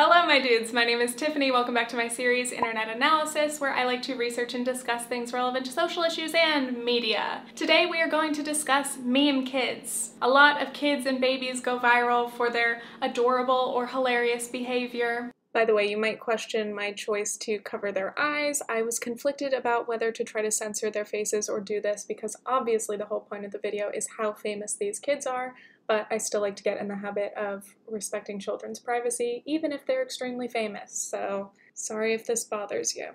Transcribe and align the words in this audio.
Hello 0.00 0.24
my 0.24 0.38
dudes, 0.38 0.72
my 0.72 0.84
name 0.84 1.00
is 1.00 1.12
Tiffany. 1.12 1.50
Welcome 1.50 1.74
back 1.74 1.88
to 1.88 1.96
my 1.96 2.06
series 2.06 2.52
Internet 2.52 2.88
Analysis 2.88 3.60
where 3.60 3.74
I 3.74 3.82
like 3.82 4.00
to 4.02 4.14
research 4.14 4.54
and 4.54 4.64
discuss 4.64 5.04
things 5.06 5.32
relevant 5.32 5.66
to 5.66 5.72
social 5.72 6.04
issues 6.04 6.34
and 6.34 6.84
media. 6.84 7.42
Today 7.56 7.86
we 7.86 8.00
are 8.00 8.06
going 8.06 8.32
to 8.34 8.44
discuss 8.44 8.96
meme 8.98 9.44
kids. 9.44 10.12
A 10.22 10.28
lot 10.28 10.62
of 10.62 10.72
kids 10.72 11.06
and 11.06 11.20
babies 11.20 11.60
go 11.60 11.80
viral 11.80 12.30
for 12.30 12.48
their 12.48 12.80
adorable 13.02 13.72
or 13.74 13.88
hilarious 13.88 14.46
behavior. 14.46 15.32
By 15.52 15.64
the 15.64 15.74
way, 15.74 15.90
you 15.90 15.96
might 15.96 16.20
question 16.20 16.72
my 16.72 16.92
choice 16.92 17.36
to 17.38 17.58
cover 17.58 17.90
their 17.90 18.16
eyes. 18.16 18.62
I 18.68 18.82
was 18.82 19.00
conflicted 19.00 19.52
about 19.52 19.88
whether 19.88 20.12
to 20.12 20.22
try 20.22 20.42
to 20.42 20.52
censor 20.52 20.90
their 20.92 21.06
faces 21.06 21.48
or 21.48 21.58
do 21.58 21.80
this 21.80 22.04
because 22.04 22.36
obviously 22.46 22.96
the 22.96 23.06
whole 23.06 23.22
point 23.22 23.44
of 23.44 23.50
the 23.50 23.58
video 23.58 23.90
is 23.92 24.06
how 24.16 24.32
famous 24.32 24.74
these 24.74 25.00
kids 25.00 25.26
are, 25.26 25.56
but 25.88 26.06
I 26.10 26.18
still 26.18 26.42
like 26.42 26.54
to 26.56 26.62
get 26.62 26.80
in 26.80 26.86
the 26.86 26.96
habit 26.96 27.32
of 27.36 27.64
respecting 27.88 28.38
children's 28.38 28.78
privacy, 28.78 29.42
even 29.46 29.72
if 29.72 29.84
they're 29.86 30.02
extremely 30.02 30.46
famous, 30.46 30.92
so 30.92 31.50
sorry 31.74 32.14
if 32.14 32.26
this 32.26 32.44
bothers 32.44 32.94
you. 32.94 33.08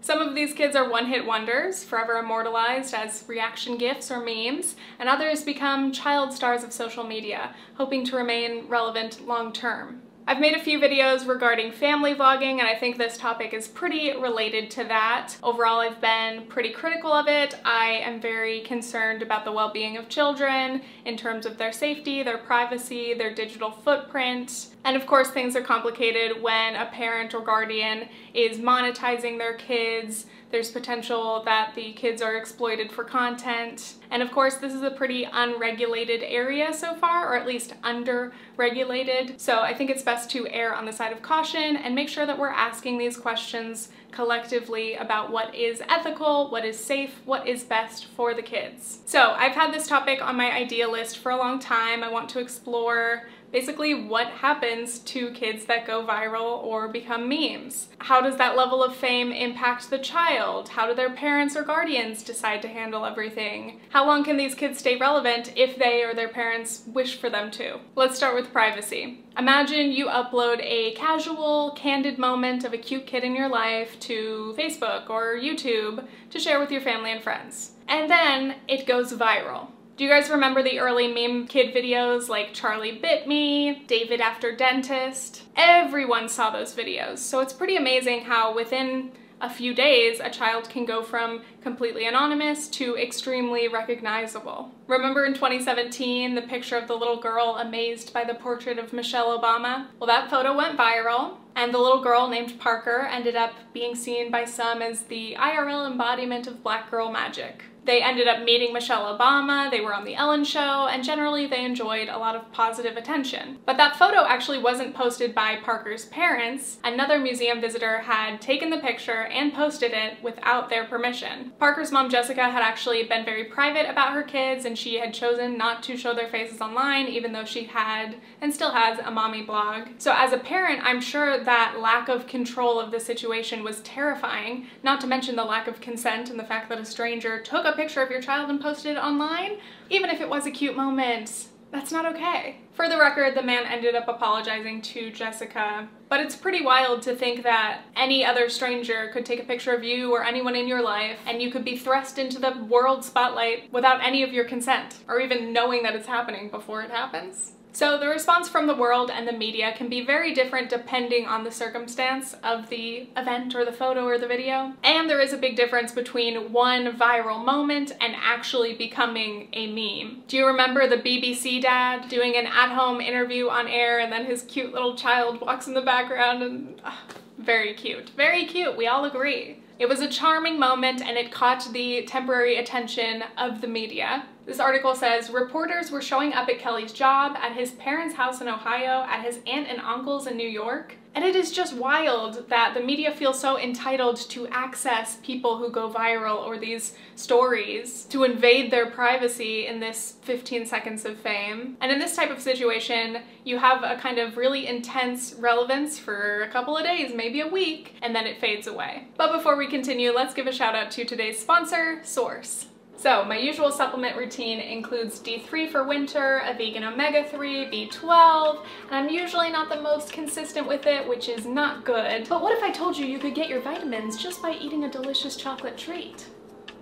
Some 0.00 0.20
of 0.20 0.34
these 0.34 0.54
kids 0.54 0.74
are 0.76 0.88
one-hit 0.88 1.26
wonders, 1.26 1.84
forever 1.84 2.14
immortalized 2.14 2.94
as 2.94 3.24
reaction 3.26 3.76
gifs 3.76 4.10
or 4.10 4.24
memes, 4.24 4.76
and 4.98 5.08
others 5.10 5.42
become 5.42 5.92
child 5.92 6.32
stars 6.32 6.64
of 6.64 6.72
social 6.72 7.04
media, 7.04 7.54
hoping 7.74 8.06
to 8.06 8.16
remain 8.16 8.66
relevant 8.68 9.26
long-term. 9.26 10.00
I've 10.30 10.38
made 10.38 10.54
a 10.54 10.60
few 10.60 10.78
videos 10.78 11.26
regarding 11.26 11.72
family 11.72 12.14
vlogging 12.14 12.60
and 12.60 12.62
I 12.68 12.76
think 12.76 12.96
this 12.96 13.18
topic 13.18 13.52
is 13.52 13.66
pretty 13.66 14.16
related 14.16 14.70
to 14.70 14.84
that. 14.84 15.34
Overall, 15.42 15.80
I've 15.80 16.00
been 16.00 16.46
pretty 16.46 16.70
critical 16.70 17.12
of 17.12 17.26
it. 17.26 17.56
I 17.64 18.00
am 18.04 18.20
very 18.20 18.60
concerned 18.60 19.22
about 19.22 19.44
the 19.44 19.50
well-being 19.50 19.96
of 19.96 20.08
children 20.08 20.82
in 21.04 21.16
terms 21.16 21.46
of 21.46 21.58
their 21.58 21.72
safety, 21.72 22.22
their 22.22 22.38
privacy, 22.38 23.12
their 23.12 23.34
digital 23.34 23.72
footprint. 23.72 24.68
And 24.84 24.96
of 24.96 25.06
course, 25.06 25.30
things 25.30 25.54
are 25.56 25.62
complicated 25.62 26.42
when 26.42 26.74
a 26.74 26.86
parent 26.86 27.34
or 27.34 27.40
guardian 27.40 28.08
is 28.32 28.58
monetizing 28.58 29.38
their 29.38 29.54
kids, 29.54 30.26
there's 30.50 30.70
potential 30.70 31.42
that 31.44 31.74
the 31.76 31.92
kids 31.92 32.20
are 32.20 32.36
exploited 32.36 32.90
for 32.90 33.04
content. 33.04 33.94
And 34.10 34.20
of 34.22 34.32
course, 34.32 34.56
this 34.56 34.72
is 34.72 34.82
a 34.82 34.90
pretty 34.90 35.24
unregulated 35.24 36.22
area 36.24 36.72
so 36.72 36.94
far, 36.94 37.28
or 37.28 37.36
at 37.36 37.46
least 37.46 37.74
under-regulated. 37.84 39.40
So 39.40 39.60
I 39.60 39.74
think 39.74 39.90
it's 39.90 40.02
best 40.02 40.28
to 40.30 40.48
err 40.48 40.74
on 40.74 40.86
the 40.86 40.92
side 40.92 41.12
of 41.12 41.22
caution 41.22 41.76
and 41.76 41.94
make 41.94 42.08
sure 42.08 42.26
that 42.26 42.38
we're 42.38 42.48
asking 42.48 42.98
these 42.98 43.16
questions 43.16 43.90
collectively 44.10 44.94
about 44.96 45.30
what 45.30 45.54
is 45.54 45.80
ethical, 45.88 46.50
what 46.50 46.64
is 46.64 46.76
safe, 46.76 47.20
what 47.26 47.46
is 47.46 47.62
best 47.62 48.06
for 48.06 48.34
the 48.34 48.42
kids. 48.42 49.02
So 49.06 49.30
I've 49.36 49.52
had 49.52 49.72
this 49.72 49.86
topic 49.86 50.20
on 50.20 50.34
my 50.34 50.50
idea 50.50 50.88
list 50.88 51.18
for 51.18 51.30
a 51.30 51.36
long 51.36 51.60
time. 51.60 52.02
I 52.02 52.10
want 52.10 52.28
to 52.30 52.40
explore 52.40 53.28
basically 53.52 53.94
what 53.94 54.28
happens 54.28 54.98
to 55.00 55.30
kids 55.32 55.64
that 55.66 55.86
go 55.86 56.06
viral 56.06 56.62
or 56.62 56.88
become 56.88 57.28
memes. 57.28 57.88
How 57.98 58.20
does 58.20 58.36
that 58.36 58.56
level 58.56 58.82
of 58.82 58.96
fame 58.96 59.32
impact 59.32 59.90
the 59.90 59.98
child? 59.98 60.70
How 60.70 60.86
do 60.86 60.94
their 60.94 61.10
parents 61.10 61.56
or 61.56 61.62
guardians 61.62 62.22
decide 62.22 62.62
to 62.62 62.68
handle 62.68 63.04
everything? 63.04 63.80
How 63.90 64.06
long 64.06 64.24
can 64.24 64.36
these 64.36 64.54
kids 64.54 64.78
stay 64.78 64.96
relevant 64.96 65.52
if 65.56 65.76
they 65.76 66.02
or 66.04 66.14
their 66.14 66.28
parents 66.28 66.84
wish 66.86 67.18
for 67.18 67.30
them 67.30 67.50
to? 67.52 67.80
Let's 67.94 68.16
start 68.16 68.34
with 68.34 68.52
privacy. 68.52 69.24
Imagine 69.38 69.92
you 69.92 70.06
upload 70.06 70.60
a 70.62 70.92
casual, 70.92 71.72
candid 71.72 72.18
moment 72.18 72.64
of 72.64 72.72
a 72.72 72.78
cute 72.78 73.06
kid 73.06 73.24
in 73.24 73.34
your 73.34 73.48
life 73.48 73.98
to 74.00 74.54
Facebook 74.58 75.08
or 75.08 75.36
YouTube 75.36 76.06
to 76.30 76.38
share 76.38 76.60
with 76.60 76.70
your 76.70 76.80
family 76.80 77.12
and 77.12 77.22
friends. 77.22 77.72
And 77.88 78.10
then 78.10 78.56
it 78.68 78.86
goes 78.86 79.12
viral. 79.12 79.68
Do 80.00 80.04
you 80.04 80.10
guys 80.10 80.30
remember 80.30 80.62
the 80.62 80.80
early 80.80 81.08
meme 81.08 81.46
kid 81.46 81.74
videos 81.74 82.30
like 82.30 82.54
Charlie 82.54 82.92
Bit 82.92 83.28
Me, 83.28 83.84
David 83.86 84.22
After 84.22 84.56
Dentist? 84.56 85.42
Everyone 85.56 86.26
saw 86.30 86.48
those 86.48 86.74
videos, 86.74 87.18
so 87.18 87.40
it's 87.40 87.52
pretty 87.52 87.76
amazing 87.76 88.22
how 88.22 88.54
within 88.54 89.12
a 89.42 89.50
few 89.50 89.74
days, 89.74 90.18
a 90.18 90.30
child 90.30 90.70
can 90.70 90.86
go 90.86 91.02
from 91.02 91.42
completely 91.60 92.06
anonymous 92.06 92.66
to 92.68 92.96
extremely 92.96 93.68
recognizable. 93.68 94.72
Remember 94.86 95.26
in 95.26 95.34
2017, 95.34 96.34
the 96.34 96.40
picture 96.40 96.78
of 96.78 96.88
the 96.88 96.96
little 96.96 97.20
girl 97.20 97.58
amazed 97.60 98.14
by 98.14 98.24
the 98.24 98.32
portrait 98.32 98.78
of 98.78 98.94
Michelle 98.94 99.38
Obama? 99.38 99.88
Well, 99.98 100.06
that 100.06 100.30
photo 100.30 100.56
went 100.56 100.78
viral, 100.78 101.36
and 101.56 101.74
the 101.74 101.78
little 101.78 102.02
girl 102.02 102.26
named 102.26 102.58
Parker 102.58 103.06
ended 103.10 103.36
up 103.36 103.52
being 103.74 103.94
seen 103.94 104.30
by 104.30 104.46
some 104.46 104.80
as 104.80 105.02
the 105.02 105.36
IRL 105.38 105.90
embodiment 105.90 106.46
of 106.46 106.62
black 106.62 106.90
girl 106.90 107.10
magic. 107.10 107.64
They 107.84 108.02
ended 108.02 108.28
up 108.28 108.44
meeting 108.44 108.72
Michelle 108.72 109.16
Obama, 109.16 109.70
they 109.70 109.80
were 109.80 109.94
on 109.94 110.04
The 110.04 110.14
Ellen 110.14 110.44
Show, 110.44 110.88
and 110.90 111.02
generally 111.02 111.46
they 111.46 111.64
enjoyed 111.64 112.08
a 112.08 112.18
lot 112.18 112.36
of 112.36 112.50
positive 112.52 112.96
attention. 112.96 113.58
But 113.64 113.76
that 113.78 113.96
photo 113.96 114.24
actually 114.26 114.58
wasn't 114.58 114.94
posted 114.94 115.34
by 115.34 115.56
Parker's 115.56 116.06
parents. 116.06 116.78
Another 116.84 117.18
museum 117.18 117.60
visitor 117.60 117.98
had 118.00 118.40
taken 118.40 118.70
the 118.70 118.78
picture 118.78 119.24
and 119.24 119.52
posted 119.52 119.92
it 119.92 120.22
without 120.22 120.68
their 120.68 120.84
permission. 120.84 121.52
Parker's 121.58 121.92
mom, 121.92 122.10
Jessica, 122.10 122.50
had 122.50 122.62
actually 122.62 123.02
been 123.04 123.24
very 123.24 123.44
private 123.44 123.88
about 123.88 124.12
her 124.12 124.22
kids 124.22 124.64
and 124.64 124.78
she 124.78 124.96
had 124.96 125.14
chosen 125.14 125.56
not 125.56 125.82
to 125.84 125.96
show 125.96 126.14
their 126.14 126.28
faces 126.28 126.60
online 126.60 127.06
even 127.06 127.32
though 127.32 127.44
she 127.44 127.64
had 127.64 128.16
and 128.40 128.52
still 128.52 128.72
has 128.72 128.98
a 128.98 129.10
mommy 129.10 129.42
blog. 129.42 129.88
So 129.98 130.12
as 130.14 130.32
a 130.32 130.38
parent, 130.38 130.80
I'm 130.84 131.00
sure 131.00 131.42
that 131.42 131.80
lack 131.80 132.08
of 132.08 132.26
control 132.26 132.78
of 132.78 132.90
the 132.90 133.00
situation 133.00 133.64
was 133.64 133.80
terrifying, 133.80 134.66
not 134.82 135.00
to 135.00 135.06
mention 135.06 135.36
the 135.36 135.44
lack 135.44 135.66
of 135.66 135.80
consent 135.80 136.30
and 136.30 136.38
the 136.38 136.44
fact 136.44 136.68
that 136.68 136.78
a 136.78 136.84
stranger 136.84 137.40
took 137.40 137.64
a 137.64 137.69
a 137.70 137.76
picture 137.76 138.02
of 138.02 138.10
your 138.10 138.20
child 138.20 138.50
and 138.50 138.60
posted 138.60 138.96
it 138.96 138.98
online, 138.98 139.58
even 139.88 140.10
if 140.10 140.20
it 140.20 140.28
was 140.28 140.46
a 140.46 140.50
cute 140.50 140.76
moment, 140.76 141.48
that's 141.70 141.92
not 141.92 142.04
okay. 142.04 142.58
For 142.72 142.88
the 142.88 142.98
record, 142.98 143.36
the 143.36 143.42
man 143.42 143.64
ended 143.64 143.94
up 143.94 144.08
apologizing 144.08 144.82
to 144.82 145.10
Jessica, 145.10 145.88
but 146.08 146.20
it's 146.20 146.34
pretty 146.34 146.64
wild 146.64 147.02
to 147.02 147.14
think 147.14 147.44
that 147.44 147.82
any 147.94 148.24
other 148.24 148.48
stranger 148.48 149.10
could 149.12 149.24
take 149.24 149.40
a 149.40 149.44
picture 149.44 149.72
of 149.72 149.84
you 149.84 150.12
or 150.12 150.24
anyone 150.24 150.56
in 150.56 150.66
your 150.66 150.82
life 150.82 151.18
and 151.26 151.40
you 151.40 151.52
could 151.52 151.64
be 151.64 151.76
thrust 151.76 152.18
into 152.18 152.40
the 152.40 152.64
world 152.64 153.04
spotlight 153.04 153.72
without 153.72 154.04
any 154.04 154.22
of 154.24 154.32
your 154.32 154.44
consent 154.44 154.96
or 155.06 155.20
even 155.20 155.52
knowing 155.52 155.82
that 155.84 155.94
it's 155.94 156.08
happening 156.08 156.50
before 156.50 156.82
it 156.82 156.90
happens. 156.90 157.52
So 157.72 157.98
the 157.98 158.08
response 158.08 158.48
from 158.48 158.66
the 158.66 158.74
world 158.74 159.10
and 159.10 159.26
the 159.26 159.32
media 159.32 159.72
can 159.76 159.88
be 159.88 160.04
very 160.04 160.34
different 160.34 160.68
depending 160.68 161.26
on 161.26 161.44
the 161.44 161.50
circumstance 161.50 162.34
of 162.42 162.68
the 162.68 163.08
event 163.16 163.54
or 163.54 163.64
the 163.64 163.72
photo 163.72 164.04
or 164.04 164.18
the 164.18 164.26
video. 164.26 164.74
And 164.82 165.08
there 165.08 165.20
is 165.20 165.32
a 165.32 165.38
big 165.38 165.56
difference 165.56 165.92
between 165.92 166.52
one 166.52 166.92
viral 166.96 167.44
moment 167.44 167.92
and 168.00 168.14
actually 168.16 168.74
becoming 168.74 169.48
a 169.52 169.66
meme. 169.66 170.22
Do 170.26 170.36
you 170.36 170.46
remember 170.46 170.86
the 170.86 170.96
BBC 170.96 171.62
dad 171.62 172.08
doing 172.08 172.36
an 172.36 172.46
at-home 172.46 173.00
interview 173.00 173.48
on 173.48 173.68
air 173.68 174.00
and 174.00 174.12
then 174.12 174.26
his 174.26 174.42
cute 174.42 174.72
little 174.72 174.96
child 174.96 175.40
walks 175.40 175.66
in 175.66 175.74
the 175.74 175.82
background 175.82 176.42
and... 176.42 176.80
Uh, 176.84 176.92
very 177.38 177.72
cute. 177.72 178.10
Very 178.10 178.44
cute, 178.44 178.76
we 178.76 178.86
all 178.86 179.06
agree. 179.06 179.60
It 179.80 179.88
was 179.88 180.00
a 180.00 180.08
charming 180.08 180.58
moment 180.58 181.00
and 181.00 181.16
it 181.16 181.32
caught 181.32 181.66
the 181.72 182.02
temporary 182.02 182.58
attention 182.58 183.24
of 183.38 183.62
the 183.62 183.66
media. 183.66 184.26
This 184.44 184.60
article 184.60 184.94
says, 184.94 185.30
reporters 185.30 185.90
were 185.90 186.02
showing 186.02 186.34
up 186.34 186.50
at 186.50 186.58
Kelly's 186.58 186.92
job, 186.92 187.34
at 187.40 187.52
his 187.52 187.70
parents' 187.70 188.14
house 188.14 188.42
in 188.42 188.48
Ohio, 188.48 189.06
at 189.08 189.24
his 189.24 189.40
aunt 189.46 189.68
and 189.68 189.80
uncle's 189.80 190.26
in 190.26 190.36
New 190.36 190.46
York, 190.46 190.96
and 191.14 191.24
it 191.24 191.34
is 191.34 191.50
just 191.50 191.74
wild 191.74 192.48
that 192.48 192.74
the 192.74 192.80
media 192.80 193.10
feels 193.10 193.40
so 193.40 193.58
entitled 193.58 194.16
to 194.30 194.46
access 194.48 195.16
people 195.22 195.58
who 195.58 195.70
go 195.70 195.90
viral 195.90 196.38
or 196.38 196.58
these 196.58 196.94
stories 197.16 198.04
to 198.04 198.24
invade 198.24 198.70
their 198.70 198.86
privacy 198.86 199.66
in 199.66 199.80
this 199.80 200.16
15 200.22 200.66
seconds 200.66 201.04
of 201.04 201.18
fame. 201.18 201.76
And 201.80 201.90
in 201.90 201.98
this 201.98 202.14
type 202.14 202.30
of 202.30 202.40
situation, 202.40 203.18
you 203.44 203.58
have 203.58 203.82
a 203.82 204.00
kind 204.00 204.18
of 204.18 204.36
really 204.36 204.66
intense 204.66 205.34
relevance 205.34 205.98
for 205.98 206.42
a 206.42 206.48
couple 206.48 206.76
of 206.76 206.84
days, 206.84 207.12
maybe 207.14 207.40
a 207.40 207.48
week, 207.48 207.96
and 208.02 208.14
then 208.14 208.26
it 208.26 208.40
fades 208.40 208.66
away. 208.66 209.08
But 209.16 209.32
before 209.32 209.56
we 209.56 209.66
continue, 209.66 210.12
let's 210.12 210.34
give 210.34 210.46
a 210.46 210.52
shout 210.52 210.74
out 210.74 210.90
to 210.92 211.04
today's 211.04 211.38
sponsor, 211.38 212.00
Sourse. 212.04 212.66
So 213.00 213.24
my 213.24 213.38
usual 213.38 213.72
supplement 213.72 214.14
routine 214.14 214.60
includes 214.60 215.20
D3 215.20 215.70
for 215.70 215.84
winter, 215.84 216.42
a 216.44 216.52
vegan 216.52 216.84
omega-3, 216.84 217.72
B12, 217.72 218.66
and 218.90 218.94
I'm 218.94 219.08
usually 219.08 219.50
not 219.50 219.70
the 219.70 219.80
most 219.80 220.12
consistent 220.12 220.68
with 220.68 220.84
it, 220.84 221.08
which 221.08 221.30
is 221.30 221.46
not 221.46 221.86
good. 221.86 222.28
But 222.28 222.42
what 222.42 222.54
if 222.54 222.62
I 222.62 222.70
told 222.70 222.98
you 222.98 223.06
you 223.06 223.18
could 223.18 223.34
get 223.34 223.48
your 223.48 223.62
vitamins 223.62 224.22
just 224.22 224.42
by 224.42 224.52
eating 224.52 224.84
a 224.84 224.90
delicious 224.90 225.36
chocolate 225.36 225.78
treat? 225.78 226.26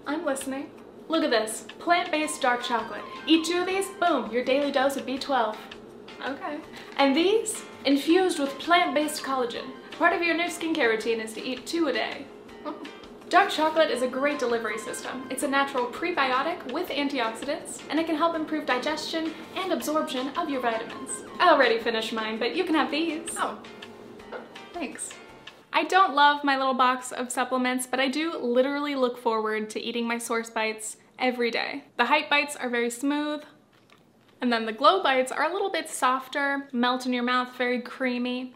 I'm 0.08 0.24
listening. 0.24 0.70
Look 1.06 1.22
at 1.22 1.30
this, 1.30 1.68
plant-based 1.78 2.42
dark 2.42 2.64
chocolate. 2.64 3.04
Eat 3.28 3.46
two 3.46 3.60
of 3.60 3.68
these, 3.68 3.86
boom, 4.00 4.28
your 4.32 4.42
daily 4.42 4.72
dose 4.72 4.96
of 4.96 5.06
B12. 5.06 5.56
Okay. 6.26 6.58
And 6.96 7.14
these, 7.14 7.62
infused 7.84 8.40
with 8.40 8.58
plant-based 8.58 9.22
collagen. 9.22 9.70
Part 9.92 10.14
of 10.14 10.22
your 10.22 10.36
new 10.36 10.46
skincare 10.46 10.88
routine 10.88 11.20
is 11.20 11.32
to 11.34 11.44
eat 11.44 11.64
two 11.64 11.86
a 11.86 11.92
day. 11.92 12.26
Dark 13.28 13.50
chocolate 13.50 13.90
is 13.90 14.00
a 14.00 14.08
great 14.08 14.38
delivery 14.38 14.78
system. 14.78 15.26
It's 15.28 15.42
a 15.42 15.48
natural 15.48 15.84
prebiotic 15.84 16.72
with 16.72 16.88
antioxidants, 16.88 17.82
and 17.90 18.00
it 18.00 18.06
can 18.06 18.16
help 18.16 18.34
improve 18.34 18.64
digestion 18.64 19.34
and 19.54 19.70
absorption 19.70 20.28
of 20.38 20.48
your 20.48 20.62
vitamins. 20.62 21.24
I 21.38 21.50
already 21.50 21.78
finished 21.78 22.14
mine, 22.14 22.38
but 22.38 22.56
you 22.56 22.64
can 22.64 22.74
have 22.74 22.90
these. 22.90 23.28
Oh, 23.36 23.58
thanks. 24.72 25.10
I 25.74 25.84
don't 25.84 26.14
love 26.14 26.42
my 26.42 26.56
little 26.56 26.72
box 26.72 27.12
of 27.12 27.30
supplements, 27.30 27.86
but 27.86 28.00
I 28.00 28.08
do 28.08 28.34
literally 28.38 28.94
look 28.94 29.18
forward 29.18 29.68
to 29.70 29.80
eating 29.80 30.08
my 30.08 30.16
Sourse 30.16 30.48
Bites 30.48 30.96
every 31.18 31.50
day. 31.50 31.84
The 31.98 32.06
Hype 32.06 32.30
Bites 32.30 32.56
are 32.56 32.70
very 32.70 32.88
smooth, 32.88 33.42
and 34.40 34.50
then 34.50 34.64
the 34.64 34.72
Glow 34.72 35.02
Bites 35.02 35.32
are 35.32 35.44
a 35.44 35.52
little 35.52 35.70
bit 35.70 35.90
softer, 35.90 36.66
melt 36.72 37.04
in 37.04 37.12
your 37.12 37.24
mouth, 37.24 37.54
very 37.58 37.82
creamy. 37.82 38.54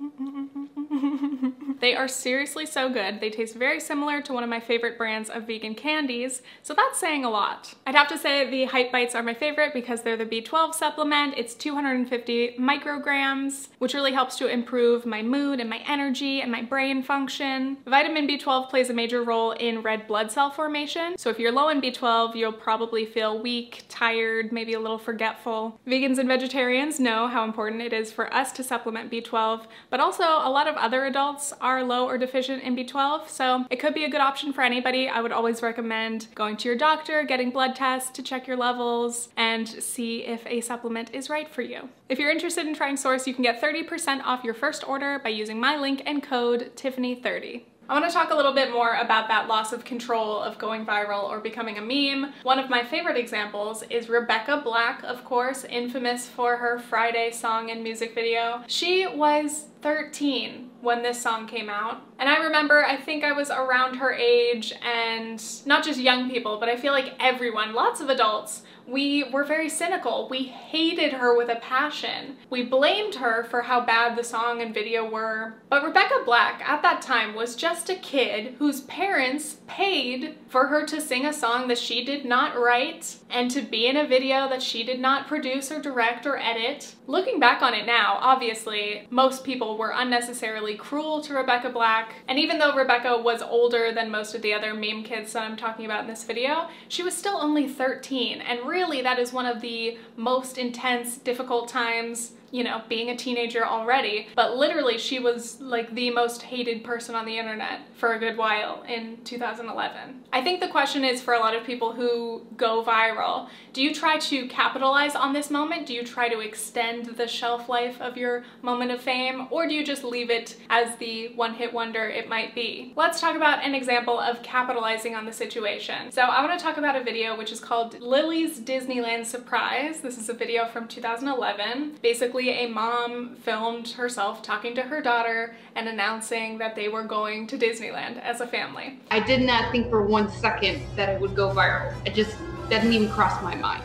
They 1.81 1.97
are 1.97 2.07
seriously 2.07 2.65
so 2.65 2.89
good. 2.89 3.21
They 3.21 3.29
taste 3.29 3.57
very 3.57 3.81
similar 3.81 4.23
to 4.23 4.33
one 4.33 4.45
of 4.45 4.49
my 4.49 4.61
favorite 4.61 4.97
brands 4.97 5.29
of 5.29 5.49
vegan 5.49 5.75
candies, 5.75 6.41
so 6.63 6.75
that's 6.75 7.01
saying 7.01 7.25
a 7.25 7.31
lot. 7.31 7.75
I'd 7.89 7.97
have 7.97 8.07
to 8.09 8.19
say 8.19 8.49
the 8.49 8.67
Hype 8.67 8.93
Bites 8.93 9.17
are 9.17 9.23
my 9.23 9.35
favorite 9.35 9.75
because 9.75 10.03
they're 10.03 10.17
the 10.17 10.25
B12 10.25 10.75
supplement. 10.75 11.35
It's 11.37 11.55
250 11.55 12.55
micrograms, 12.57 13.69
which 13.81 13.95
really 13.95 14.13
helps 14.13 14.39
to 14.39 14.47
improve 14.47 15.05
my 15.05 15.23
mood 15.23 15.59
and 15.59 15.69
my 15.69 15.83
energy 15.89 16.41
and 16.41 16.53
my 16.53 16.63
brain 16.63 17.03
function. 17.03 17.79
Vitamin 17.85 18.29
B12 18.29 18.71
plays 18.71 18.89
a 18.89 18.95
major 18.95 19.25
role 19.25 19.51
in 19.51 19.83
red 19.83 20.07
blood 20.07 20.31
cell 20.31 20.53
formation, 20.53 21.19
so 21.19 21.31
if 21.31 21.39
you're 21.41 21.51
low 21.51 21.69
in 21.69 21.81
B12, 21.81 22.37
you'll 22.37 22.53
probably 22.53 23.05
feel 23.07 23.43
weak, 23.43 23.83
tired, 23.89 24.53
maybe 24.53 24.75
a 24.75 24.81
little 24.81 24.99
forgetful. 24.99 25.81
Vegans 25.85 26.19
and 26.19 26.29
vegetarians 26.29 27.01
know 27.01 27.27
how 27.27 27.43
important 27.43 27.83
it 27.83 27.93
is 27.93 28.13
for 28.13 28.33
us 28.33 28.53
to 28.53 28.63
supplement 28.63 29.11
B12, 29.11 29.67
but 29.91 29.99
also 29.99 30.23
a 30.23 30.49
lot 30.49 30.69
of 30.69 30.77
other 30.77 30.92
adults 31.01 31.53
are 31.61 31.83
low 31.83 32.07
or 32.07 32.19
deficient 32.19 32.63
in 32.63 32.77
B12, 32.77 33.29
so 33.29 33.65
it 33.71 33.77
could 33.77 33.95
be 33.95 34.05
a 34.05 34.11
good 34.11 34.21
option 34.21 34.53
for 34.53 34.63
anybody. 34.63 35.09
I 35.09 35.21
would 35.21 35.33
always 35.33 35.63
recommend 35.63 36.29
going 36.35 36.57
to 36.59 36.69
your 36.69 36.77
doctor, 36.77 37.25
getting 37.25 37.51
blood 37.51 37.75
tests 37.75 38.11
to 38.11 38.23
check 38.23 38.47
your 38.47 38.57
levels, 38.57 39.29
and 39.37 39.69
see 39.69 40.25
if 40.25 40.47
a 40.47 40.61
supplement 40.61 41.15
is 41.15 41.31
right 41.31 41.49
for 41.49 41.63
you. 41.63 41.89
If 42.09 42.19
you're 42.19 42.31
interested 42.31 42.67
in 42.67 42.75
trying 42.75 42.97
Sourse, 42.97 43.27
you 43.27 43.35
can 43.35 43.43
get 43.43 43.61
30% 43.61 44.23
off 44.25 44.45
your 44.45 44.55
first 44.55 44.87
order 44.87 45.19
by 45.19 45.31
using 45.31 45.59
my 45.59 45.77
link 45.77 46.03
and 46.05 46.23
code 46.23 46.73
Tiffany30. 46.77 47.63
I 47.89 47.95
want 47.95 48.09
to 48.09 48.15
talk 48.15 48.31
a 48.31 48.35
little 48.35 48.55
bit 48.55 48.71
more 48.71 48.95
about 48.95 49.29
that 49.29 49.49
loss 49.49 49.73
of 49.73 49.85
control 49.85 50.41
of 50.41 50.57
going 50.57 50.87
viral 50.87 51.25
or 51.25 51.41
becoming 51.41 51.79
a 51.79 51.83
meme. 51.83 52.33
One 52.43 52.59
of 52.59 52.71
my 52.71 52.85
favorite 52.85 53.17
examples 53.17 53.83
is 53.91 54.09
Rebecca 54.09 54.63
Black, 54.65 55.03
of 55.03 55.25
course, 55.25 55.65
infamous 55.65 56.29
for 56.29 56.57
her 56.57 56.79
Friday 56.79 57.33
song 57.33 57.71
and 57.71 57.83
music 57.83 58.15
video. 58.15 58.63
She 58.69 59.07
was 59.07 59.67
13 59.83 60.71
when 60.81 61.03
this 61.03 61.21
song 61.21 61.47
came 61.47 61.69
out. 61.69 62.03
And 62.19 62.29
I 62.29 62.39
remember, 62.39 62.85
I 62.85 62.97
think 62.97 63.25
I 63.25 63.33
was 63.33 63.51
around 63.51 63.97
her 63.97 64.13
age 64.13 64.73
and 64.83 65.43
not 65.67 65.85
just 65.85 66.01
young 66.01 66.31
people, 66.31 66.59
but 66.59 66.69
I 66.69 66.77
feel 66.77 66.93
like 66.93 67.15
everyone, 67.21 67.75
lots 67.75 68.01
of 68.01 68.09
adults, 68.09 68.63
we 68.87 69.25
were 69.25 69.45
very 69.45 69.69
cynical. 69.69 70.29
We 70.29 70.45
hated 70.45 71.13
her 71.13 71.37
with 71.37 71.49
a 71.49 71.57
passion. 71.57 72.37
We 72.51 72.65
blamed 72.65 73.15
her 73.17 73.45
for 73.45 73.63
how 73.63 73.81
bad 73.81 74.17
the 74.17 74.25
song 74.25 74.61
and 74.61 74.75
video 74.75 75.09
were. 75.09 75.55
But 75.69 75.85
Rebecca 75.85 76.23
Black 76.25 76.63
at 76.69 76.83
that 76.83 77.01
time 77.03 77.35
was 77.35 77.55
just 77.55 77.89
a 77.91 77.95
kid 77.95 78.57
whose 78.59 78.83
parents 78.83 79.59
paid 79.67 80.37
for 80.49 80.67
her 80.67 80.85
to 80.87 81.01
sing 81.01 81.27
a 81.27 81.33
song 81.33 81.69
that 81.69 81.79
she 81.79 82.05
did 82.05 82.25
not 82.25 82.59
write 82.59 83.17
and 83.31 83.51
to 83.53 83.63
be 83.63 83.87
in 83.87 83.97
a 83.97 84.07
video 84.07 84.49
that 84.49 84.63
she 84.63 84.83
did 84.83 85.01
not 85.01 85.29
produce 85.29 85.71
or 85.71 85.81
direct 85.81 86.27
or 86.27 86.37
edit. 86.37 86.95
Looking 87.09 87.41
back 87.41 87.63
on 87.63 87.75
it 87.75 87.85
now, 87.85 88.19
obviously, 88.21 89.09
most 89.11 89.43
people 89.43 89.77
were 89.77 89.93
unnecessarily 89.93 90.77
cruel 90.77 91.21
to 91.23 91.35
Rebecca 91.35 91.69
Black. 91.69 92.15
And 92.29 92.39
even 92.39 92.59
though 92.59 92.77
Rebecca 92.77 93.21
was 93.21 93.43
older 93.43 93.91
than 93.93 94.09
most 94.09 94.37
of 94.37 94.43
the 94.43 94.55
other 94.55 94.73
meme 94.73 95.03
kids 95.03 95.33
that 95.33 95.43
I'm 95.43 95.57
talking 95.57 95.85
about 95.85 96.03
in 96.03 96.07
this 96.07 96.23
video, 96.23 96.69
she 96.87 97.03
was 97.03 97.17
still 97.17 97.37
only 97.37 97.67
13 97.67 98.41
and 98.41 98.61
really 98.69 99.03
that 99.03 99.19
is 99.19 99.33
one 99.33 99.47
of 99.47 99.61
the 99.61 99.99
most 100.17 100.59
intense, 100.59 101.17
difficult 101.17 101.69
times 101.69 102.33
you 102.53 102.63
know, 102.63 102.83
being 102.89 103.09
a 103.09 103.17
teenager 103.17 103.67
already, 103.67 104.29
but 104.37 104.57
literally 104.57 104.99
she 104.99 105.19
was 105.19 105.61
like 105.61 105.93
the 105.95 106.11
most 106.11 106.43
hated 106.43 106.85
person 106.85 107.15
on 107.15 107.25
the 107.25 107.39
internet 107.39 107.81
for 107.95 108.13
a 108.13 108.19
good 108.19 108.37
while 108.37 108.83
in 108.83 109.17
2011. 109.25 110.23
I 110.33 110.43
think 110.43 110.61
the 110.61 110.69
question 110.69 111.05
is 111.05 111.21
for 111.21 111.35
a 111.35 111.41
lot 111.41 111.57
of 111.57 111.65
people 111.65 111.93
who 111.93 112.47
go 112.57 112.85
viral, 112.85 113.49
do 113.73 113.83
you 113.83 113.95
try 113.95 114.19
to 114.19 114.47
capitalize 114.49 115.15
on 115.15 115.33
this 115.33 115.51
moment? 115.51 115.87
Do 115.87 115.95
you 115.95 116.05
try 116.05 116.29
to 116.29 116.41
extend 116.41 117.07
the 117.17 117.27
shelf 117.27 117.71
life 117.71 118.01
of 118.01 118.19
your 118.19 118.45
moment 118.61 118.91
of 118.91 119.01
fame? 119.01 119.49
Or 119.51 119.67
do 119.67 119.75
you 119.75 119.85
just 119.85 120.05
leave 120.05 120.31
it 120.31 120.57
as 120.69 120.95
the 120.97 121.29
one-hit 121.35 121.73
wonder 121.73 122.05
it 122.05 122.29
might 122.29 122.55
be? 122.55 122.93
Let's 122.97 123.21
talk 123.21 123.35
about 123.35 123.65
an 123.65 123.75
example 123.75 124.21
of 124.21 124.43
capitalizing 124.43 125.15
on 125.15 125.25
the 125.25 125.33
situation. 125.33 126.13
So 126.13 126.23
I 126.23 126.45
want 126.45 126.59
to 126.59 126.63
talk 126.63 126.77
about 126.77 126.97
a 126.97 127.03
video 127.03 127.37
which 127.37 127.51
is 127.51 127.61
called 127.61 127.99
Lily's 128.01 128.61
Disneyland 128.61 129.25
Surprise. 129.25 130.01
This 130.01 130.19
is 130.19 130.29
a 130.29 130.35
video 130.35 130.67
from 130.67 130.87
2011. 130.87 131.99
Basically 132.03 132.42
a 132.51 132.67
mom 132.67 133.37
filmed 133.37 133.89
herself 133.89 134.43
talking 134.43 134.75
to 134.75 134.83
her 134.83 135.01
daughter 135.01 135.55
and 135.75 135.89
announcing 135.89 136.59
that 136.59 136.75
they 136.75 136.89
were 136.89 137.05
going 137.05 137.47
to 137.49 137.59
Disneyland 137.59 138.21
as 138.21 138.41
a 138.41 138.47
family. 138.47 139.01
I 139.11 139.21
did 139.21 139.43
not 139.43 139.73
think 139.73 139.91
for 139.91 140.03
one 140.03 140.31
second 140.31 140.83
that 140.97 141.09
it 141.09 141.21
would 141.21 141.35
go 141.35 141.51
viral. 141.51 141.95
It 142.07 142.15
just 142.15 142.37
didn't 142.69 142.93
even 142.93 143.09
cross 143.11 143.43
my 143.43 143.55
mind. 143.55 143.85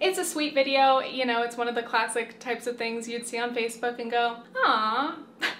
It's 0.00 0.18
a 0.18 0.24
sweet 0.24 0.54
video, 0.54 1.00
you 1.00 1.26
know, 1.26 1.42
it's 1.42 1.56
one 1.56 1.66
of 1.66 1.74
the 1.74 1.82
classic 1.82 2.38
types 2.38 2.68
of 2.68 2.76
things 2.76 3.08
you'd 3.08 3.26
see 3.26 3.38
on 3.38 3.52
Facebook 3.54 3.98
and 3.98 4.10
go, 4.10 4.36
ah, 4.64 5.18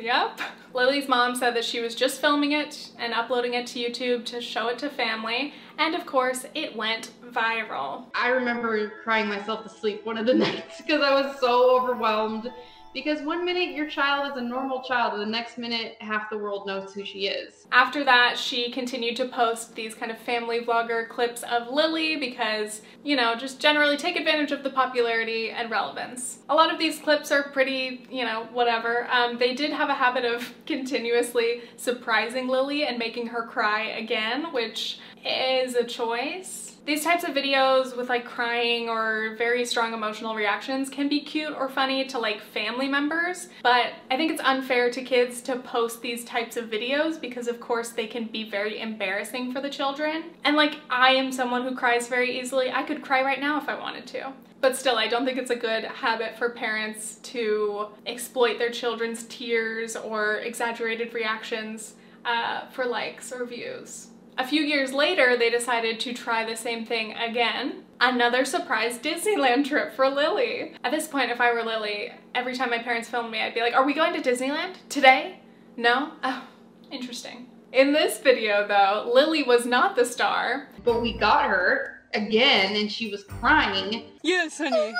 yep. 0.00 0.40
Lily's 0.72 1.08
mom 1.08 1.34
said 1.34 1.54
that 1.56 1.64
she 1.64 1.80
was 1.80 1.94
just 1.94 2.20
filming 2.20 2.52
it 2.52 2.90
and 2.98 3.12
uploading 3.12 3.54
it 3.54 3.66
to 3.68 3.78
YouTube 3.78 4.24
to 4.26 4.40
show 4.40 4.68
it 4.68 4.78
to 4.78 4.88
family, 4.88 5.52
and 5.78 5.94
of 5.94 6.06
course, 6.06 6.46
it 6.54 6.76
went 6.76 7.10
viral. 7.32 8.04
I 8.14 8.28
remember 8.28 8.92
crying 9.02 9.28
myself 9.28 9.62
to 9.64 9.68
sleep 9.68 10.04
one 10.04 10.18
of 10.18 10.26
the 10.26 10.34
nights 10.46 10.80
because 10.80 11.02
I 11.02 11.12
was 11.12 11.38
so 11.40 11.76
overwhelmed 11.76 12.52
because 12.92 13.22
one 13.22 13.44
minute 13.44 13.74
your 13.74 13.86
child 13.86 14.30
is 14.30 14.36
a 14.36 14.44
normal 14.44 14.82
child 14.82 15.14
and 15.14 15.22
the 15.22 15.26
next 15.26 15.58
minute 15.58 15.96
half 16.00 16.28
the 16.30 16.38
world 16.38 16.66
knows 16.66 16.92
who 16.92 17.04
she 17.04 17.26
is. 17.26 17.66
After 17.72 18.04
that, 18.04 18.36
she 18.36 18.70
continued 18.70 19.16
to 19.16 19.26
post 19.28 19.74
these 19.74 19.94
kind 19.94 20.10
of 20.10 20.18
family 20.18 20.60
vlogger 20.60 21.08
clips 21.08 21.42
of 21.44 21.68
Lily 21.68 22.16
because, 22.16 22.82
you 23.04 23.16
know, 23.16 23.34
just 23.36 23.60
generally 23.60 23.96
take 23.96 24.16
advantage 24.16 24.50
of 24.52 24.62
the 24.62 24.70
popularity 24.70 25.50
and 25.50 25.70
relevance. 25.70 26.40
A 26.48 26.54
lot 26.54 26.72
of 26.72 26.78
these 26.78 26.98
clips 26.98 27.30
are 27.30 27.50
pretty, 27.50 28.06
you 28.10 28.24
know, 28.24 28.48
whatever. 28.52 29.06
Um, 29.10 29.38
they 29.38 29.54
did 29.54 29.72
have 29.72 29.88
a 29.88 29.94
habit 29.94 30.24
of 30.24 30.52
continuously 30.66 31.62
surprising 31.76 32.48
Lily 32.48 32.86
and 32.86 32.98
making 32.98 33.28
her 33.28 33.46
cry 33.46 33.82
again, 33.82 34.52
which 34.52 34.98
is 35.24 35.74
a 35.74 35.84
choice. 35.84 36.76
These 36.86 37.04
types 37.04 37.24
of 37.24 37.30
videos 37.30 37.96
with 37.96 38.08
like 38.08 38.24
crying 38.24 38.88
or 38.88 39.34
very 39.36 39.64
strong 39.64 39.92
emotional 39.92 40.34
reactions 40.34 40.88
can 40.88 41.08
be 41.08 41.20
cute 41.20 41.52
or 41.52 41.68
funny 41.68 42.06
to 42.06 42.18
like 42.18 42.40
family 42.40 42.88
members, 42.88 43.48
but 43.62 43.92
I 44.10 44.16
think 44.16 44.32
it's 44.32 44.40
unfair 44.42 44.90
to 44.90 45.02
kids 45.02 45.40
to 45.42 45.56
post 45.56 46.02
these 46.02 46.24
types 46.24 46.56
of 46.56 46.70
videos 46.70 47.20
because 47.20 47.48
of 47.48 47.60
course 47.60 47.90
they 47.90 48.06
can 48.06 48.24
be 48.24 48.48
very 48.48 48.80
embarrassing 48.80 49.52
for 49.52 49.60
the 49.60 49.70
children. 49.70 50.24
And 50.42 50.56
like 50.56 50.76
I 50.88 51.10
am 51.10 51.30
someone 51.30 51.62
who 51.62 51.76
cries 51.76 52.08
very 52.08 52.40
easily. 52.40 52.72
I 52.72 52.82
could 52.82 53.02
cry 53.02 53.22
right 53.22 53.40
now 53.40 53.60
if 53.60 53.68
I 53.68 53.78
wanted 53.78 54.06
to. 54.08 54.32
But 54.60 54.76
still, 54.76 54.96
I 54.96 55.08
don't 55.08 55.24
think 55.24 55.38
it's 55.38 55.50
a 55.50 55.56
good 55.56 55.84
habit 55.84 56.36
for 56.36 56.50
parents 56.50 57.16
to 57.22 57.88
exploit 58.06 58.58
their 58.58 58.70
children's 58.70 59.24
tears 59.24 59.96
or 59.96 60.36
exaggerated 60.38 61.14
reactions 61.14 61.94
uh, 62.24 62.66
for 62.68 62.84
likes 62.84 63.32
or 63.32 63.46
views. 63.46 64.08
A 64.38 64.46
few 64.46 64.62
years 64.62 64.92
later, 64.92 65.36
they 65.36 65.50
decided 65.50 66.00
to 66.00 66.12
try 66.12 66.44
the 66.44 66.56
same 66.56 66.86
thing 66.86 67.12
again. 67.14 67.84
Another 68.00 68.44
surprise 68.44 68.98
Disneyland 68.98 69.64
trip 69.68 69.92
for 69.94 70.08
Lily. 70.08 70.74
At 70.82 70.92
this 70.92 71.06
point, 71.06 71.30
if 71.30 71.40
I 71.40 71.52
were 71.52 71.62
Lily, 71.62 72.12
every 72.34 72.56
time 72.56 72.70
my 72.70 72.78
parents 72.78 73.08
filmed 73.08 73.30
me, 73.30 73.40
I'd 73.40 73.54
be 73.54 73.60
like, 73.60 73.74
are 73.74 73.84
we 73.84 73.94
going 73.94 74.20
to 74.20 74.30
Disneyland 74.30 74.76
today? 74.88 75.40
No? 75.76 76.12
Oh, 76.24 76.44
interesting. 76.90 77.48
In 77.72 77.92
this 77.92 78.18
video 78.18 78.66
though, 78.66 79.10
Lily 79.12 79.42
was 79.42 79.66
not 79.66 79.94
the 79.94 80.04
star. 80.04 80.68
But 80.84 81.02
we 81.02 81.16
got 81.16 81.44
her 81.44 82.02
again 82.14 82.76
and 82.76 82.90
she 82.90 83.10
was 83.10 83.22
crying. 83.24 84.04
Yes, 84.22 84.58
honey. 84.58 84.94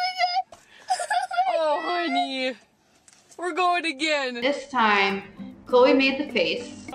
Oh, 0.52 0.58
oh 1.58 1.82
honey. 1.84 2.54
We're 3.36 3.52
going 3.52 3.86
again. 3.86 4.34
This 4.34 4.68
time, 4.68 5.22
Chloe 5.66 5.94
made 5.94 6.20
the 6.20 6.30
face. 6.32 6.86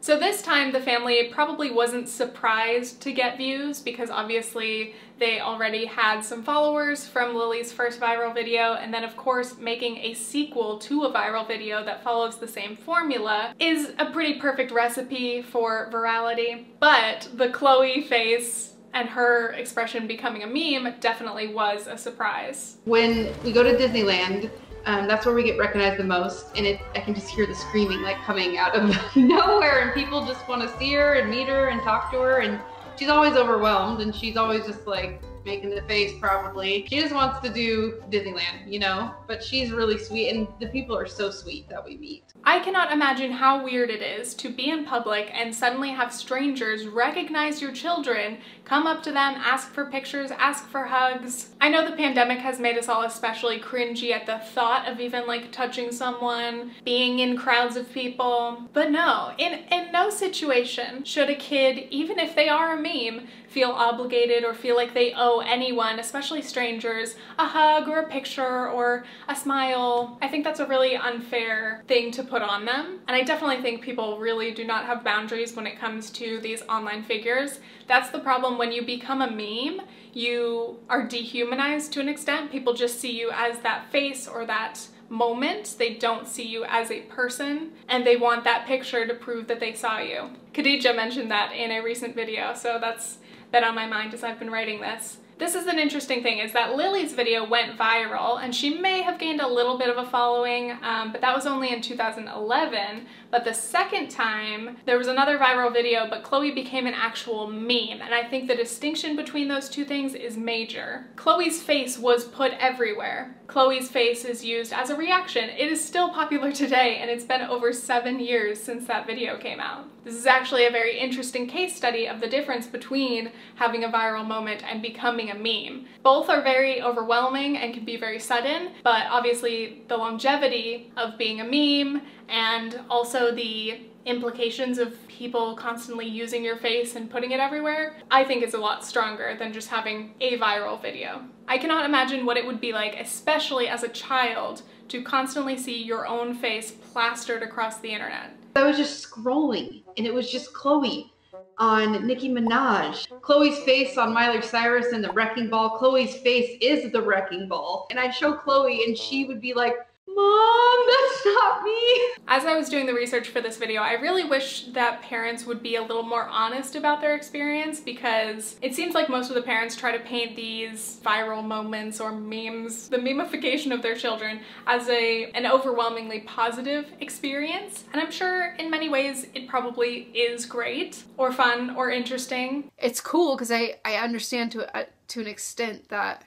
So 0.00 0.18
this 0.18 0.40
time 0.40 0.72
the 0.72 0.80
family 0.80 1.28
probably 1.30 1.70
wasn't 1.70 2.08
surprised 2.08 3.02
to 3.02 3.12
get 3.12 3.36
views 3.36 3.80
because 3.80 4.08
obviously 4.08 4.94
they 5.18 5.40
already 5.40 5.84
had 5.84 6.22
some 6.22 6.42
followers 6.42 7.06
from 7.06 7.34
Lily's 7.34 7.72
first 7.72 8.00
viral 8.00 8.32
video 8.32 8.74
and 8.74 8.94
then 8.94 9.04
of 9.04 9.16
course 9.16 9.58
making 9.58 9.98
a 9.98 10.14
sequel 10.14 10.78
to 10.78 11.02
a 11.02 11.12
viral 11.12 11.46
video 11.46 11.84
that 11.84 12.02
follows 12.02 12.38
the 12.38 12.48
same 12.48 12.76
formula 12.76 13.52
is 13.58 13.92
a 13.98 14.06
pretty 14.06 14.40
perfect 14.40 14.70
recipe 14.70 15.42
for 15.42 15.90
virality. 15.92 16.64
But 16.80 17.28
the 17.34 17.50
Chloe 17.50 18.00
face 18.02 18.74
and 18.94 19.08
her 19.10 19.50
expression 19.50 20.06
becoming 20.06 20.42
a 20.42 20.46
meme 20.46 20.94
definitely 21.00 21.48
was 21.48 21.86
a 21.86 21.98
surprise. 21.98 22.78
When 22.84 23.28
we 23.44 23.52
go 23.52 23.62
to 23.62 23.76
Disneyland, 23.76 24.50
um, 24.88 25.06
that's 25.06 25.26
where 25.26 25.34
we 25.34 25.42
get 25.42 25.58
recognized 25.58 25.98
the 25.98 26.04
most, 26.04 26.56
and 26.56 26.66
it, 26.66 26.80
I 26.94 27.00
can 27.00 27.14
just 27.14 27.28
hear 27.28 27.44
the 27.44 27.54
screaming 27.54 28.00
like 28.00 28.16
coming 28.22 28.56
out 28.56 28.74
of 28.74 28.96
nowhere, 29.16 29.82
and 29.82 29.92
people 29.92 30.24
just 30.24 30.48
want 30.48 30.62
to 30.62 30.78
see 30.78 30.94
her 30.94 31.16
and 31.16 31.28
meet 31.28 31.46
her 31.46 31.68
and 31.68 31.82
talk 31.82 32.10
to 32.12 32.18
her, 32.20 32.38
and 32.38 32.58
she's 32.98 33.10
always 33.10 33.34
overwhelmed, 33.34 34.00
and 34.00 34.14
she's 34.14 34.38
always 34.38 34.64
just 34.64 34.86
like 34.86 35.20
making 35.48 35.70
the 35.70 35.82
face 35.82 36.12
probably. 36.20 36.86
She 36.90 37.00
just 37.00 37.14
wants 37.14 37.40
to 37.40 37.52
do 37.52 38.02
Disneyland, 38.10 38.66
you 38.66 38.78
know? 38.78 39.14
But 39.26 39.42
she's 39.42 39.70
really 39.70 39.96
sweet 39.96 40.28
and 40.28 40.46
the 40.60 40.66
people 40.66 40.96
are 40.96 41.06
so 41.06 41.30
sweet 41.30 41.66
that 41.70 41.82
we 41.82 41.96
meet. 41.96 42.24
I 42.44 42.60
cannot 42.60 42.92
imagine 42.92 43.32
how 43.32 43.64
weird 43.64 43.90
it 43.90 44.02
is 44.02 44.34
to 44.34 44.50
be 44.50 44.70
in 44.70 44.84
public 44.84 45.30
and 45.32 45.54
suddenly 45.54 45.90
have 45.90 46.12
strangers 46.12 46.86
recognize 46.86 47.60
your 47.62 47.72
children, 47.72 48.38
come 48.64 48.86
up 48.86 49.02
to 49.04 49.10
them, 49.10 49.34
ask 49.36 49.72
for 49.72 49.86
pictures, 49.86 50.30
ask 50.30 50.68
for 50.68 50.84
hugs. 50.84 51.50
I 51.60 51.70
know 51.70 51.88
the 51.88 51.96
pandemic 51.96 52.38
has 52.38 52.60
made 52.60 52.76
us 52.76 52.88
all 52.88 53.02
especially 53.02 53.58
cringy 53.58 54.12
at 54.12 54.26
the 54.26 54.38
thought 54.38 54.86
of 54.86 55.00
even 55.00 55.26
like 55.26 55.50
touching 55.50 55.90
someone, 55.90 56.72
being 56.84 57.18
in 57.20 57.36
crowds 57.36 57.76
of 57.76 57.90
people. 57.90 58.68
But 58.72 58.90
no, 58.90 59.32
in, 59.38 59.60
in 59.72 59.92
no 59.92 60.10
situation 60.10 61.04
should 61.04 61.30
a 61.30 61.34
kid, 61.34 61.88
even 61.90 62.18
if 62.18 62.36
they 62.36 62.48
are 62.48 62.76
a 62.76 62.80
meme, 62.80 63.26
feel 63.48 63.70
obligated 63.70 64.44
or 64.44 64.54
feel 64.54 64.76
like 64.76 64.94
they 64.94 65.12
owe 65.14 65.37
anyone, 65.40 65.98
especially 65.98 66.42
strangers, 66.42 67.14
a 67.38 67.46
hug 67.46 67.88
or 67.88 68.00
a 68.00 68.08
picture 68.08 68.68
or 68.68 69.04
a 69.28 69.36
smile. 69.36 70.18
I 70.22 70.28
think 70.28 70.44
that's 70.44 70.60
a 70.60 70.66
really 70.66 70.96
unfair 70.96 71.82
thing 71.88 72.10
to 72.12 72.22
put 72.22 72.42
on 72.42 72.64
them. 72.64 73.00
And 73.08 73.16
I 73.16 73.22
definitely 73.22 73.62
think 73.62 73.82
people 73.82 74.18
really 74.18 74.52
do 74.52 74.64
not 74.64 74.86
have 74.86 75.04
boundaries 75.04 75.54
when 75.54 75.66
it 75.66 75.78
comes 75.78 76.10
to 76.10 76.40
these 76.40 76.62
online 76.62 77.02
figures. 77.02 77.60
That's 77.86 78.10
the 78.10 78.18
problem 78.18 78.58
when 78.58 78.72
you 78.72 78.84
become 78.84 79.22
a 79.22 79.30
meme, 79.30 79.86
you 80.12 80.78
are 80.88 81.06
dehumanized 81.06 81.92
to 81.92 82.00
an 82.00 82.08
extent. 82.08 82.50
People 82.50 82.74
just 82.74 83.00
see 83.00 83.18
you 83.18 83.30
as 83.32 83.60
that 83.60 83.90
face 83.90 84.26
or 84.26 84.44
that 84.46 84.86
moment. 85.08 85.76
They 85.78 85.94
don't 85.94 86.26
see 86.26 86.46
you 86.46 86.64
as 86.64 86.90
a 86.90 87.00
person 87.02 87.72
and 87.88 88.06
they 88.06 88.16
want 88.16 88.44
that 88.44 88.66
picture 88.66 89.06
to 89.06 89.14
prove 89.14 89.46
that 89.48 89.60
they 89.60 89.74
saw 89.74 89.98
you. 89.98 90.30
Khadija 90.52 90.94
mentioned 90.94 91.30
that 91.30 91.52
in 91.52 91.70
a 91.70 91.80
recent 91.80 92.14
video, 92.14 92.54
so 92.54 92.78
that's 92.80 93.18
been 93.52 93.64
on 93.64 93.74
my 93.74 93.86
mind 93.86 94.14
as 94.14 94.24
I've 94.24 94.38
been 94.38 94.50
writing 94.50 94.80
this. 94.80 95.18
This 95.38 95.54
is 95.54 95.68
an 95.68 95.78
interesting 95.78 96.24
thing 96.24 96.38
is 96.38 96.52
that 96.54 96.74
Lily's 96.74 97.12
video 97.12 97.48
went 97.48 97.78
viral 97.78 98.42
and 98.42 98.52
she 98.52 98.70
may 98.70 99.02
have 99.02 99.20
gained 99.20 99.40
a 99.40 99.46
little 99.46 99.78
bit 99.78 99.88
of 99.88 99.96
a 99.96 100.10
following, 100.10 100.72
um, 100.82 101.12
but 101.12 101.20
that 101.20 101.32
was 101.32 101.46
only 101.46 101.72
in 101.72 101.80
2011. 101.80 103.06
But 103.30 103.44
the 103.44 103.52
second 103.52 104.08
time, 104.08 104.78
there 104.86 104.96
was 104.96 105.06
another 105.06 105.38
viral 105.38 105.72
video, 105.72 106.08
but 106.08 106.22
Chloe 106.22 106.50
became 106.50 106.86
an 106.86 106.94
actual 106.94 107.46
meme. 107.46 108.00
And 108.00 108.14
I 108.14 108.26
think 108.28 108.48
the 108.48 108.56
distinction 108.56 109.16
between 109.16 109.48
those 109.48 109.68
two 109.68 109.84
things 109.84 110.14
is 110.14 110.36
major. 110.36 111.06
Chloe's 111.16 111.62
face 111.62 111.98
was 111.98 112.24
put 112.24 112.52
everywhere. 112.58 113.34
Chloe's 113.46 113.88
face 113.88 114.24
is 114.24 114.44
used 114.44 114.72
as 114.72 114.90
a 114.90 114.96
reaction. 114.96 115.48
It 115.50 115.72
is 115.72 115.82
still 115.82 116.10
popular 116.10 116.52
today, 116.52 116.98
and 117.00 117.10
it's 117.10 117.24
been 117.24 117.42
over 117.42 117.72
seven 117.72 118.20
years 118.20 118.60
since 118.60 118.86
that 118.86 119.06
video 119.06 119.38
came 119.38 119.58
out. 119.58 119.86
This 120.04 120.14
is 120.14 120.26
actually 120.26 120.66
a 120.66 120.70
very 120.70 120.98
interesting 120.98 121.46
case 121.46 121.74
study 121.74 122.06
of 122.06 122.20
the 122.20 122.28
difference 122.28 122.66
between 122.66 123.30
having 123.56 123.84
a 123.84 123.88
viral 123.88 124.26
moment 124.26 124.62
and 124.70 124.80
becoming 124.80 125.30
a 125.30 125.34
meme. 125.34 125.86
Both 126.02 126.28
are 126.28 126.42
very 126.42 126.82
overwhelming 126.82 127.56
and 127.56 127.74
can 127.74 127.84
be 127.84 127.96
very 127.96 128.18
sudden, 128.18 128.70
but 128.84 129.06
obviously 129.10 129.82
the 129.88 129.96
longevity 129.96 130.92
of 130.96 131.18
being 131.18 131.40
a 131.40 131.44
meme 131.44 132.02
and 132.28 132.80
also 132.88 133.34
the 133.34 133.80
implications 134.06 134.78
of 134.78 134.96
people 135.08 135.54
constantly 135.54 136.06
using 136.06 136.42
your 136.42 136.56
face 136.56 136.96
and 136.96 137.10
putting 137.10 137.32
it 137.32 137.40
everywhere, 137.40 137.96
I 138.10 138.24
think 138.24 138.42
is 138.42 138.54
a 138.54 138.58
lot 138.58 138.84
stronger 138.84 139.36
than 139.38 139.52
just 139.52 139.68
having 139.68 140.14
a 140.20 140.38
viral 140.38 140.80
video. 140.80 141.22
I 141.46 141.58
cannot 141.58 141.84
imagine 141.84 142.24
what 142.24 142.36
it 142.36 142.46
would 142.46 142.60
be 142.60 142.72
like, 142.72 142.94
especially 142.98 143.68
as 143.68 143.82
a 143.82 143.88
child, 143.88 144.62
to 144.88 145.02
constantly 145.02 145.56
see 145.56 145.82
your 145.82 146.06
own 146.06 146.34
face 146.34 146.70
plastered 146.70 147.42
across 147.42 147.80
the 147.80 147.90
internet. 147.90 148.30
I 148.56 148.64
was 148.64 148.76
just 148.76 149.06
scrolling 149.06 149.82
and 149.96 150.06
it 150.06 150.14
was 150.14 150.30
just 150.30 150.52
Chloe 150.52 151.12
on 151.58 152.06
Nicki 152.06 152.28
Minaj. 152.28 153.06
Chloe's 153.20 153.58
face 153.60 153.98
on 153.98 154.14
Miley 154.14 154.40
Cyrus 154.42 154.92
and 154.92 155.04
the 155.04 155.12
Wrecking 155.12 155.50
Ball. 155.50 155.78
Chloe's 155.78 156.14
face 156.16 156.56
is 156.60 156.90
the 156.92 157.02
Wrecking 157.02 157.48
Ball. 157.48 157.86
And 157.90 157.98
I'd 157.98 158.14
show 158.14 158.32
Chloe 158.32 158.84
and 158.84 158.96
she 158.96 159.24
would 159.26 159.40
be 159.40 159.54
like, 159.54 159.74
Mom, 160.18 160.78
that's 160.88 161.24
not 161.26 161.62
me. 161.62 162.00
As 162.26 162.44
I 162.44 162.56
was 162.56 162.68
doing 162.68 162.86
the 162.86 162.92
research 162.92 163.28
for 163.28 163.40
this 163.40 163.56
video, 163.56 163.82
I 163.82 163.92
really 163.92 164.24
wish 164.24 164.64
that 164.72 165.00
parents 165.00 165.46
would 165.46 165.62
be 165.62 165.76
a 165.76 165.80
little 165.82 166.02
more 166.02 166.24
honest 166.24 166.74
about 166.74 167.00
their 167.00 167.14
experience 167.14 167.78
because 167.78 168.56
it 168.60 168.74
seems 168.74 168.94
like 168.94 169.08
most 169.08 169.28
of 169.28 169.36
the 169.36 169.42
parents 169.42 169.76
try 169.76 169.96
to 169.96 170.02
paint 170.02 170.34
these 170.34 171.00
viral 171.04 171.44
moments 171.44 172.00
or 172.00 172.10
memes, 172.10 172.88
the 172.88 172.96
memification 172.96 173.72
of 173.72 173.80
their 173.80 173.94
children, 173.94 174.40
as 174.66 174.88
a 174.88 175.30
an 175.32 175.46
overwhelmingly 175.46 176.20
positive 176.20 176.86
experience. 176.98 177.84
And 177.92 178.02
I'm 178.02 178.10
sure 178.10 178.54
in 178.54 178.70
many 178.70 178.88
ways 178.88 179.28
it 179.34 179.46
probably 179.46 180.08
is 180.14 180.46
great 180.46 181.04
or 181.16 181.32
fun 181.32 181.76
or 181.76 181.90
interesting. 181.90 182.72
It's 182.76 183.00
cool 183.00 183.36
because 183.36 183.52
I, 183.52 183.76
I 183.84 183.94
understand 183.94 184.50
to, 184.52 184.76
uh, 184.76 184.86
to 185.08 185.20
an 185.20 185.28
extent 185.28 185.90
that, 185.90 186.24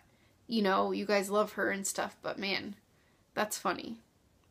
you 0.48 0.62
know, 0.62 0.94
you 0.94 1.06
guys 1.06 1.30
love 1.30 1.54
her 1.54 1.72
and 1.72 1.86
stuff, 1.86 2.16
but 2.22 2.40
man, 2.40 2.76
that's 3.34 3.58
funny. 3.58 4.00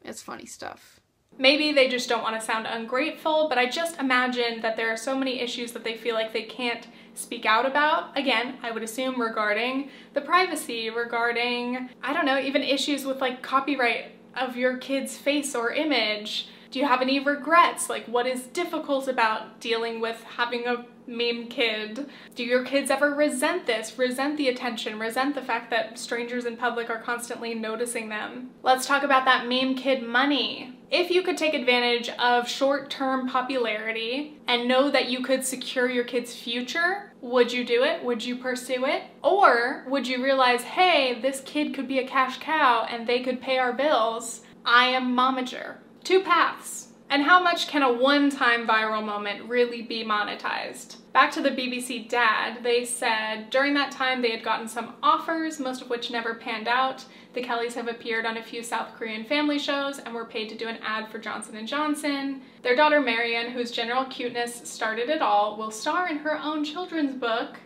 It's 0.02 0.22
funny 0.22 0.46
stuff. 0.46 1.00
Maybe 1.38 1.72
they 1.72 1.88
just 1.88 2.08
don't 2.08 2.22
want 2.22 2.38
to 2.38 2.44
sound 2.44 2.66
ungrateful, 2.66 3.48
but 3.48 3.56
I 3.56 3.66
just 3.66 3.98
imagine 3.98 4.60
that 4.62 4.76
there 4.76 4.92
are 4.92 4.96
so 4.96 5.16
many 5.16 5.40
issues 5.40 5.72
that 5.72 5.84
they 5.84 5.96
feel 5.96 6.14
like 6.14 6.32
they 6.32 6.42
can't 6.42 6.86
speak 7.14 7.46
out 7.46 7.66
about. 7.66 8.16
Again, 8.18 8.58
I 8.62 8.70
would 8.70 8.82
assume 8.82 9.20
regarding 9.20 9.90
the 10.12 10.20
privacy, 10.20 10.90
regarding, 10.90 11.88
I 12.02 12.12
don't 12.12 12.26
know, 12.26 12.38
even 12.38 12.62
issues 12.62 13.04
with 13.04 13.20
like 13.20 13.42
copyright 13.42 14.12
of 14.34 14.56
your 14.56 14.76
kid's 14.76 15.16
face 15.16 15.54
or 15.54 15.72
image. 15.72 16.48
Do 16.70 16.78
you 16.78 16.86
have 16.86 17.02
any 17.02 17.18
regrets? 17.18 17.90
Like, 17.90 18.06
what 18.06 18.28
is 18.28 18.42
difficult 18.42 19.08
about 19.08 19.58
dealing 19.58 20.00
with 20.00 20.22
having 20.22 20.68
a 20.68 20.86
meme 21.04 21.48
kid? 21.48 22.08
Do 22.36 22.44
your 22.44 22.64
kids 22.64 22.92
ever 22.92 23.12
resent 23.12 23.66
this? 23.66 23.98
Resent 23.98 24.36
the 24.36 24.48
attention? 24.48 25.00
Resent 25.00 25.34
the 25.34 25.42
fact 25.42 25.70
that 25.70 25.98
strangers 25.98 26.44
in 26.44 26.56
public 26.56 26.88
are 26.88 27.00
constantly 27.00 27.54
noticing 27.54 28.08
them? 28.08 28.50
Let's 28.62 28.86
talk 28.86 29.02
about 29.02 29.24
that 29.24 29.48
meme 29.48 29.74
kid 29.74 30.04
money. 30.04 30.78
If 30.92 31.10
you 31.10 31.22
could 31.22 31.36
take 31.36 31.54
advantage 31.54 32.08
of 32.10 32.48
short-term 32.48 33.28
popularity 33.28 34.38
and 34.46 34.68
know 34.68 34.90
that 34.90 35.08
you 35.08 35.22
could 35.22 35.44
secure 35.44 35.90
your 35.90 36.04
kid's 36.04 36.34
future, 36.34 37.12
would 37.20 37.52
you 37.52 37.64
do 37.64 37.82
it? 37.82 38.04
Would 38.04 38.24
you 38.24 38.36
pursue 38.36 38.84
it? 38.86 39.02
Or 39.22 39.84
would 39.88 40.06
you 40.06 40.22
realize, 40.22 40.62
hey, 40.62 41.20
this 41.20 41.40
kid 41.44 41.74
could 41.74 41.88
be 41.88 41.98
a 41.98 42.06
cash 42.06 42.38
cow 42.38 42.86
and 42.88 43.06
they 43.06 43.20
could 43.20 43.40
pay 43.40 43.58
our 43.58 43.72
bills? 43.72 44.42
I 44.64 44.86
am 44.86 45.16
momager. 45.16 45.76
Two 46.04 46.20
paths. 46.20 46.88
And 47.10 47.24
how 47.24 47.42
much 47.42 47.66
can 47.66 47.82
a 47.82 47.92
one-time 47.92 48.68
viral 48.68 49.04
moment 49.04 49.48
really 49.48 49.82
be 49.82 50.04
monetized? 50.04 50.98
Back 51.12 51.32
to 51.32 51.42
the 51.42 51.50
BBC 51.50 52.08
Dad, 52.08 52.62
they 52.62 52.84
said 52.84 53.50
during 53.50 53.74
that 53.74 53.90
time 53.90 54.22
they 54.22 54.30
had 54.30 54.44
gotten 54.44 54.68
some 54.68 54.94
offers, 55.02 55.58
most 55.58 55.82
of 55.82 55.90
which 55.90 56.12
never 56.12 56.34
panned 56.34 56.68
out. 56.68 57.04
The 57.32 57.42
Kellys 57.42 57.74
have 57.74 57.88
appeared 57.88 58.26
on 58.26 58.36
a 58.36 58.42
few 58.42 58.62
South 58.62 58.94
Korean 58.94 59.24
family 59.24 59.58
shows 59.58 59.98
and 59.98 60.14
were 60.14 60.24
paid 60.24 60.48
to 60.50 60.56
do 60.56 60.68
an 60.68 60.78
ad 60.84 61.10
for 61.10 61.18
Johnson 61.18 61.66
& 61.66 61.66
Johnson. 61.66 62.42
Their 62.62 62.76
daughter 62.76 63.00
Marion, 63.00 63.50
whose 63.50 63.72
general 63.72 64.04
cuteness 64.04 64.62
started 64.70 65.08
it 65.08 65.20
all, 65.20 65.56
will 65.56 65.72
star 65.72 66.08
in 66.08 66.18
her 66.18 66.38
own 66.38 66.64
children's 66.64 67.16
book, 67.16 67.56